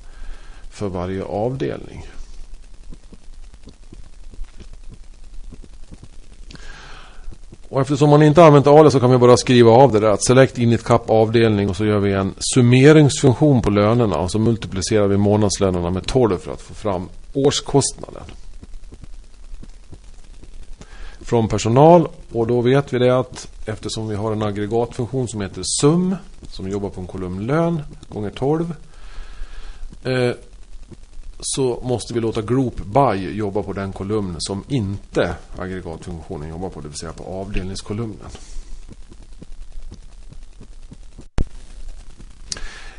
för 0.70 0.88
varje 0.88 1.24
avdelning. 1.24 2.06
Och 7.68 7.80
eftersom 7.80 8.10
man 8.10 8.22
inte 8.22 8.44
använt 8.44 8.66
alias 8.66 8.92
så 8.92 9.00
kan 9.00 9.10
vi 9.10 9.18
bara 9.18 9.36
skriva 9.36 9.70
av 9.70 9.92
det 9.92 10.00
där. 10.00 10.08
Att 10.08 10.24
select 10.24 10.58
init 10.58 10.84
cap 10.84 11.10
avdelning 11.10 11.68
och 11.68 11.76
så 11.76 11.84
gör 11.84 11.98
vi 11.98 12.12
en 12.12 12.34
summeringsfunktion 12.38 13.62
på 13.62 13.70
lönerna. 13.70 14.16
Och 14.16 14.30
så 14.30 14.38
multiplicerar 14.38 15.06
vi 15.06 15.16
månadslönerna 15.16 15.90
med 15.90 16.06
12 16.06 16.38
för 16.38 16.52
att 16.52 16.62
få 16.62 16.74
fram 16.74 17.08
årskostnaden. 17.32 18.22
Från 21.20 21.48
personal. 21.48 22.08
Och 22.32 22.46
då 22.46 22.60
vet 22.60 22.92
vi 22.92 22.98
det 22.98 23.18
att 23.18 23.48
eftersom 23.66 24.08
vi 24.08 24.16
har 24.16 24.32
en 24.32 24.42
aggregatfunktion 24.42 25.28
som 25.28 25.40
heter 25.40 25.62
sum. 25.80 26.16
Som 26.50 26.68
jobbar 26.68 26.88
på 26.90 27.00
en 27.00 27.06
kolumn 27.06 27.46
lön 27.46 27.82
gånger 28.08 28.30
12. 28.30 28.74
Eh, 30.04 30.32
så 31.40 31.80
måste 31.82 32.14
vi 32.14 32.20
låta 32.20 32.42
Group 32.42 32.74
By 32.84 33.30
jobba 33.36 33.62
på 33.62 33.72
den 33.72 33.92
kolumn 33.92 34.36
som 34.38 34.64
inte 34.68 35.34
aggregatfunktionen 35.58 36.48
jobbar 36.48 36.68
på, 36.68 36.80
det 36.80 36.88
vill 36.88 36.98
säga 36.98 37.12
på 37.12 37.24
avdelningskolumnen. 37.24 38.28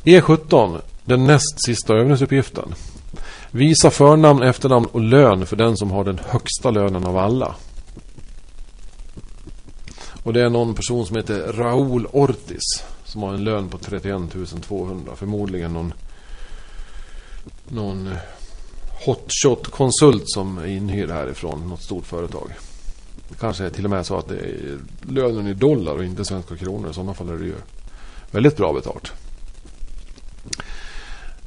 E17, 0.04 0.82
den 1.06 1.26
näst 1.26 1.66
sista 1.66 1.94
övningsuppgiften. 1.94 2.74
Visa 3.52 3.92
förnamn, 3.92 4.44
efternamn 4.44 4.86
och 4.86 5.02
lön 5.02 5.46
för 5.46 5.56
den 5.56 5.78
som 5.78 5.92
har 5.92 6.04
den 6.04 6.20
högsta 6.28 6.72
lönen 6.72 7.06
av 7.06 7.18
alla. 7.18 7.56
Och 10.24 10.34
det 10.34 10.42
är 10.42 10.50
någon 10.50 10.76
person 10.76 11.06
som 11.06 11.16
heter 11.16 11.54
Raúl 11.54 12.08
Ortiz 12.12 12.84
som 13.04 13.24
har 13.24 13.34
en 13.34 13.44
lön 13.44 13.70
på 13.70 13.78
31 13.78 14.22
200. 14.62 15.16
Förmodligen 15.16 15.74
någon 15.74 15.94
någon 17.68 18.10
hotshot-konsult 19.06 20.24
som 20.26 20.58
är 20.58 20.66
inhyrd 20.66 21.10
härifrån 21.10 21.70
något 21.70 21.84
stort 21.84 22.06
företag. 22.06 22.52
Det 23.30 23.36
kanske 23.40 23.66
är 23.66 23.70
till 23.70 23.86
och 23.86 23.92
med 23.92 24.06
så 24.06 24.18
att 24.18 24.28
det 24.28 24.36
är 24.36 24.78
lönen 25.02 25.48
i 25.48 25.54
dollar 25.54 25.96
och 25.96 26.06
inte 26.06 26.26
svenska 26.26 26.58
kronor. 26.58 26.90
I 26.90 26.94
sådana 26.94 27.14
fall 27.14 27.30
är 27.30 27.38
det 27.38 27.46
ju 27.46 27.56
väldigt 28.32 28.58
bra 28.58 28.74
betalt. 28.74 29.12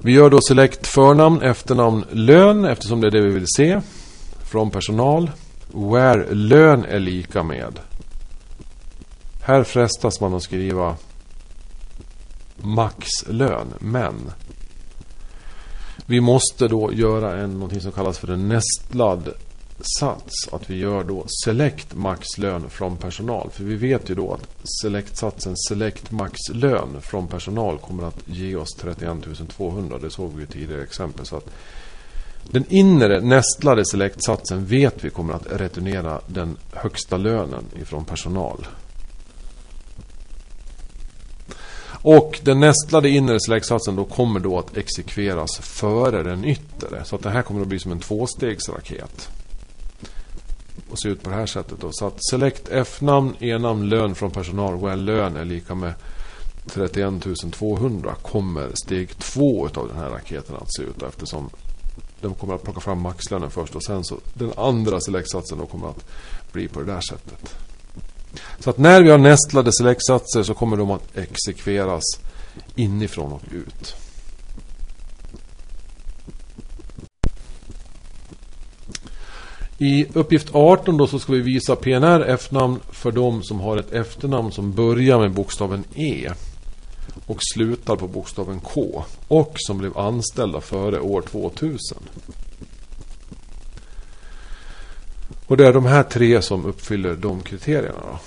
Vi 0.05 0.13
gör 0.13 0.31
då 0.31 0.41
select 0.41 0.87
förnamn, 0.87 1.43
efternamn, 1.43 2.05
lön 2.11 2.65
eftersom 2.65 3.01
det 3.01 3.07
är 3.07 3.11
det 3.11 3.21
vi 3.21 3.35
vill 3.35 3.47
se. 3.57 3.81
Från 4.45 4.71
personal. 4.71 5.31
Where 5.73 6.35
lön 6.35 6.85
är 6.85 6.99
lika 6.99 7.43
med. 7.43 7.79
Här 9.43 9.65
frestas 9.65 10.21
man 10.21 10.35
att 10.35 10.43
skriva 10.43 10.97
maxlön. 12.57 13.75
Men 13.79 14.15
vi 16.07 16.21
måste 16.21 16.69
då 16.69 16.93
göra 16.93 17.37
en, 17.37 17.53
någonting 17.53 17.81
som 17.81 17.93
kallas 17.93 18.19
för 18.19 18.33
en 18.33 18.49
Nestlad 18.49 19.29
sats. 19.99 20.49
Att 20.53 20.71
vi 20.71 20.77
gör 20.77 21.05
då 21.05 21.25
select 21.45 21.95
maxlön 21.95 22.71
från 22.71 22.97
personal. 22.97 23.51
För 23.51 23.65
vi 23.65 23.75
vet 23.75 24.11
ju 24.11 24.15
då 24.15 24.35
att 24.35 24.49
select-satsen 24.83 25.57
select 25.57 26.11
maxlön 26.11 27.01
från 27.01 27.29
personal 27.29 27.79
kommer 27.79 28.05
att 28.05 28.23
ge 28.27 28.57
oss 28.57 28.75
31 28.81 29.19
200. 29.57 29.99
Det 29.99 30.11
såg 30.11 30.33
vi 30.35 30.41
ju 30.41 30.47
tidigare 30.47 30.83
exempel. 30.83 31.27
Så 31.27 31.37
att 31.37 31.51
den 32.51 32.65
inre 32.69 33.21
nästlade 33.21 33.85
select-satsen 33.85 34.67
vet 34.67 35.05
vi 35.05 35.11
kommer 35.11 35.35
att 35.35 35.47
returnera 35.53 36.21
den 36.27 36.57
högsta 36.73 37.17
lönen 37.17 37.65
ifrån 37.81 38.05
personal. 38.05 38.67
Och 42.03 42.41
den 42.43 42.61
nästlade 42.61 43.09
inre 43.09 43.41
select-satsen 43.41 43.97
då 43.97 44.05
kommer 44.05 44.41
då 44.41 44.59
att 44.59 44.77
exekveras 44.77 45.59
före 45.59 46.23
den 46.23 46.45
yttre. 46.45 47.05
Så 47.05 47.17
att 47.17 47.23
det 47.23 47.31
här 47.31 47.43
kommer 47.43 47.61
att 47.61 47.69
bli 47.69 47.79
som 47.79 47.93
en 47.93 48.01
tvåstegsraket. 48.01 49.29
Och 50.93 50.99
se 50.99 51.09
ut 51.09 51.23
på 51.23 51.31
det 51.31 51.37
här 51.37 51.47
sättet 51.47 51.81
då. 51.81 51.89
Så 51.93 52.07
att 52.07 52.17
select 52.19 52.69
F-namn, 52.71 53.37
E-namn, 53.41 53.89
lön 53.89 54.15
från 54.15 54.31
personal. 54.31 54.81
Well, 54.81 55.05
lön 55.05 55.37
är 55.37 55.45
lika 55.45 55.75
med 55.75 55.95
31 56.67 57.15
200 57.53 58.15
kommer 58.23 58.71
steg 58.85 59.19
två 59.19 59.69
av 59.75 59.89
den 59.89 59.97
här 59.97 60.11
raketen 60.11 60.57
att 60.57 60.75
se 60.75 60.83
ut 60.83 61.03
eftersom 61.03 61.51
de 62.21 62.35
kommer 62.35 62.55
att 62.55 62.63
plocka 62.63 62.81
fram 62.81 63.01
maxlönen 63.01 63.51
först 63.51 63.75
och 63.75 63.85
sen 63.85 64.05
så 64.05 64.19
den 64.35 64.53
andra 64.57 65.01
selektsatsen 65.01 65.59
då 65.59 65.67
kommer 65.67 65.89
att 65.89 66.05
bli 66.53 66.69
på 66.69 66.81
det 66.81 66.87
där 66.87 67.01
sättet. 67.01 67.55
Så 68.59 68.71
att 68.71 68.79
när 68.79 69.03
vi 69.03 69.11
har 69.11 69.19
nästlade 69.19 69.73
selektsatser 69.73 70.43
så 70.43 70.55
kommer 70.55 70.77
de 70.77 70.91
att 70.91 71.17
exekveras 71.17 72.05
inifrån 72.75 73.33
och 73.33 73.43
ut. 73.51 73.97
I 79.83 80.07
uppgift 80.13 80.55
18 80.55 80.97
då 80.97 81.07
så 81.07 81.19
ska 81.19 81.33
vi 81.33 81.41
visa 81.41 81.77
PNR 81.77 82.25
F-namn 82.29 82.81
för 82.91 83.13
de 83.13 83.43
som 83.43 83.61
har 83.61 83.77
ett 83.77 83.93
efternamn 83.93 84.53
som 84.53 84.73
börjar 84.73 85.19
med 85.19 85.31
bokstaven 85.31 85.85
E 85.95 86.31
och 87.27 87.39
slutar 87.55 87.97
på 87.97 88.09
bokstaven 88.09 88.61
K 88.61 89.05
och 89.29 89.55
som 89.57 89.79
blev 89.79 89.99
anställda 89.99 90.61
före 90.61 91.01
år 91.01 91.23
2000. 91.23 91.99
Och 95.47 95.57
det 95.57 95.67
är 95.67 95.73
de 95.73 95.87
här 95.87 96.03
tre 96.03 96.43
som 96.43 96.65
uppfyller 96.65 97.15
de 97.15 97.41
kriterierna. 97.41 98.01
Då. 98.11 98.19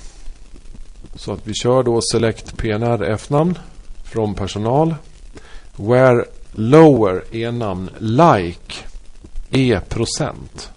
Så 1.15 1.32
att 1.32 1.48
vi 1.48 1.54
kör 1.54 1.84
då 1.84 2.02
Select 2.12 2.58
PNR 2.58 3.04
F-namn 3.04 3.58
från 4.04 4.34
personal. 4.34 4.96
Where 5.76 6.26
lower 6.52 7.24
E-namn 7.32 7.89
like 8.00 8.76
E 9.52 9.80
procent. 9.89 10.72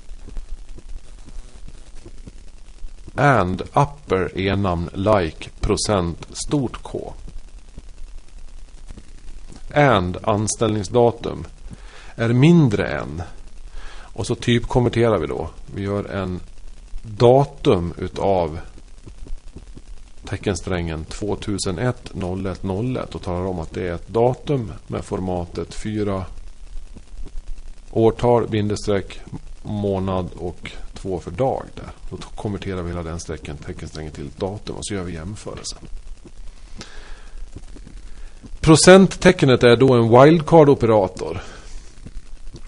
And 3.18 3.62
upper 3.62 4.38
E-namn 4.38 4.90
like 4.94 5.50
procent 5.60 6.26
stort 6.30 6.82
K 6.82 7.14
and 9.74 10.16
anställningsdatum 10.22 11.44
är 12.14 12.28
mindre 12.28 12.86
än. 12.86 13.22
Och 13.90 14.26
så 14.26 14.34
typkonverterar 14.34 15.18
vi 15.18 15.26
då. 15.26 15.50
Vi 15.74 15.82
gör 15.82 16.04
en 16.04 16.40
datum 17.02 17.94
utav 17.98 18.60
teckensträngen 20.24 21.04
2001 21.04 22.12
01 22.14 22.64
01 22.64 23.14
och 23.14 23.22
talar 23.22 23.46
om 23.46 23.58
att 23.58 23.74
det 23.74 23.88
är 23.88 23.94
ett 23.94 24.08
datum 24.08 24.72
med 24.86 25.04
formatet 25.04 25.74
4 25.74 26.24
årtal, 27.90 28.48
bindestreck, 28.48 29.20
månad 29.62 30.28
och 30.36 30.72
2 31.02 31.18
för 31.18 31.30
dag. 31.30 31.64
Där. 31.74 31.90
Då 32.10 32.16
konverterar 32.34 32.82
vi 32.82 32.88
hela 32.88 33.02
den 33.02 33.20
strecken, 33.20 33.56
teckensträngen 33.56 34.12
till 34.12 34.26
ett 34.26 34.38
datum 34.38 34.76
och 34.76 34.86
så 34.86 34.94
gör 34.94 35.02
vi 35.02 35.12
jämförelsen. 35.12 35.78
Procenttecknet 38.60 39.62
är 39.62 39.76
då 39.76 39.94
en 39.94 40.10
wildcard-operator. 40.10 41.40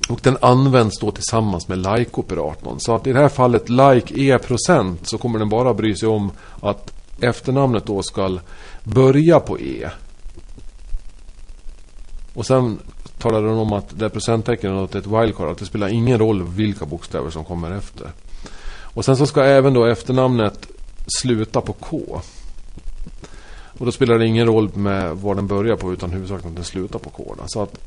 Och 0.09 0.21
den 0.23 0.37
används 0.40 0.99
då 0.99 1.11
tillsammans 1.11 1.69
med 1.69 1.79
like-operatorn. 1.79 2.81
Så 2.81 2.95
att 2.95 3.07
i 3.07 3.12
det 3.12 3.19
här 3.19 3.29
fallet 3.29 3.69
like 3.69 4.21
är 4.21 4.38
procent 4.38 5.09
så 5.09 5.19
kommer 5.19 5.38
den 5.38 5.49
bara 5.49 5.75
bry 5.75 5.97
sig 5.97 6.09
om 6.09 6.31
att 6.61 6.93
efternamnet 7.21 7.87
då 7.87 8.03
ska 8.03 8.38
börja 8.85 9.40
på 9.40 9.61
e. 9.61 9.90
Och 12.35 12.47
sen 12.47 12.79
talar 13.20 13.42
de 13.42 13.59
om 13.59 13.72
att 13.72 13.98
det 13.98 14.04
är 14.04 14.09
procenttecken 14.09 14.76
är 14.76 14.96
ett 14.96 15.06
wildcard. 15.06 15.48
Att 15.48 15.59
det 15.59 15.66
spelar 15.66 15.88
ingen 15.88 16.18
roll 16.18 16.42
vilka 16.42 16.87
bokstäver 16.87 17.30
som 17.30 17.44
kommer 17.44 17.70
efter. 17.70 18.06
Och 18.94 19.04
sen 19.04 19.16
så 19.16 19.26
ska 19.26 19.44
även 19.44 19.74
då 19.74 19.85
efternamnet 19.85 20.66
sluta 21.06 21.61
på 21.61 21.72
K. 21.72 22.20
Och 23.78 23.87
då 23.87 23.92
spelar 23.92 24.18
det 24.18 24.26
ingen 24.26 24.46
roll 24.46 24.70
med 24.74 25.16
var 25.16 25.35
den 25.35 25.46
börjar 25.46 25.76
på 25.76 25.92
utan 25.92 26.11
huvudsakligen 26.11 26.52
att 26.52 26.56
den 26.56 26.64
slutar 26.64 26.98
på 26.98 27.11
K. 27.11 27.37
Så 27.46 27.62
att 27.62 27.78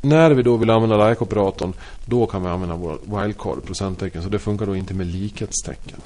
när 0.00 0.30
vi 0.30 0.42
då 0.42 0.56
vill 0.56 0.70
använda 0.70 1.08
like-operatorn 1.08 1.72
då 2.04 2.26
kan 2.26 2.42
vi 2.42 2.48
använda 2.48 2.76
vår 2.76 2.98
wildcard 3.04 3.64
procenttecken. 3.64 4.22
Så 4.22 4.28
det 4.28 4.38
funkar 4.38 4.66
då 4.66 4.76
inte 4.76 4.94
med 4.94 5.06
likhetstecken. 5.06 6.00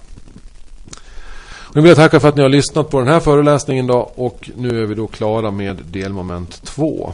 Nu 1.74 1.80
vill 1.80 1.88
jag 1.88 1.96
tacka 1.96 2.20
för 2.20 2.28
att 2.28 2.36
ni 2.36 2.42
har 2.42 2.48
lyssnat 2.48 2.90
på 2.90 2.98
den 2.98 3.08
här 3.08 3.20
föreläsningen 3.20 3.86
då 3.86 4.10
och 4.14 4.50
nu 4.56 4.82
är 4.82 4.86
vi 4.86 4.94
då 4.94 5.06
klara 5.06 5.50
med 5.50 5.76
delmoment 5.76 6.62
2. 6.62 7.12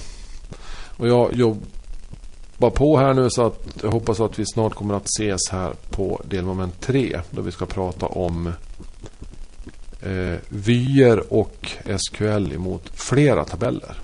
Och 0.97 1.09
jag 1.09 1.35
jobbar 1.35 2.71
på 2.71 2.99
här 2.99 3.15
nu 3.15 3.31
så 3.31 3.47
att 3.47 3.79
jag 3.83 3.91
hoppas 3.91 4.21
att 4.21 4.39
vi 4.39 4.47
snart 4.47 4.75
kommer 4.75 4.95
att 4.95 5.07
ses 5.07 5.51
här 5.51 5.73
på 5.91 6.23
delmoment 6.25 6.81
3 6.81 7.21
då 7.31 7.43
vi 7.43 7.53
ska 7.53 7.67
prata 7.67 8.07
om 8.07 8.47
eh, 10.03 10.35
vyer 10.49 11.33
och 11.33 11.71
SQL 11.97 12.53
emot 12.53 12.91
flera 12.95 13.45
tabeller. 13.45 13.97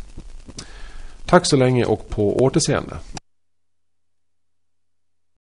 Tack 1.26 1.46
så 1.46 1.56
länge 1.56 1.84
och 1.84 2.08
på 2.08 2.36
återseende. 2.36 2.96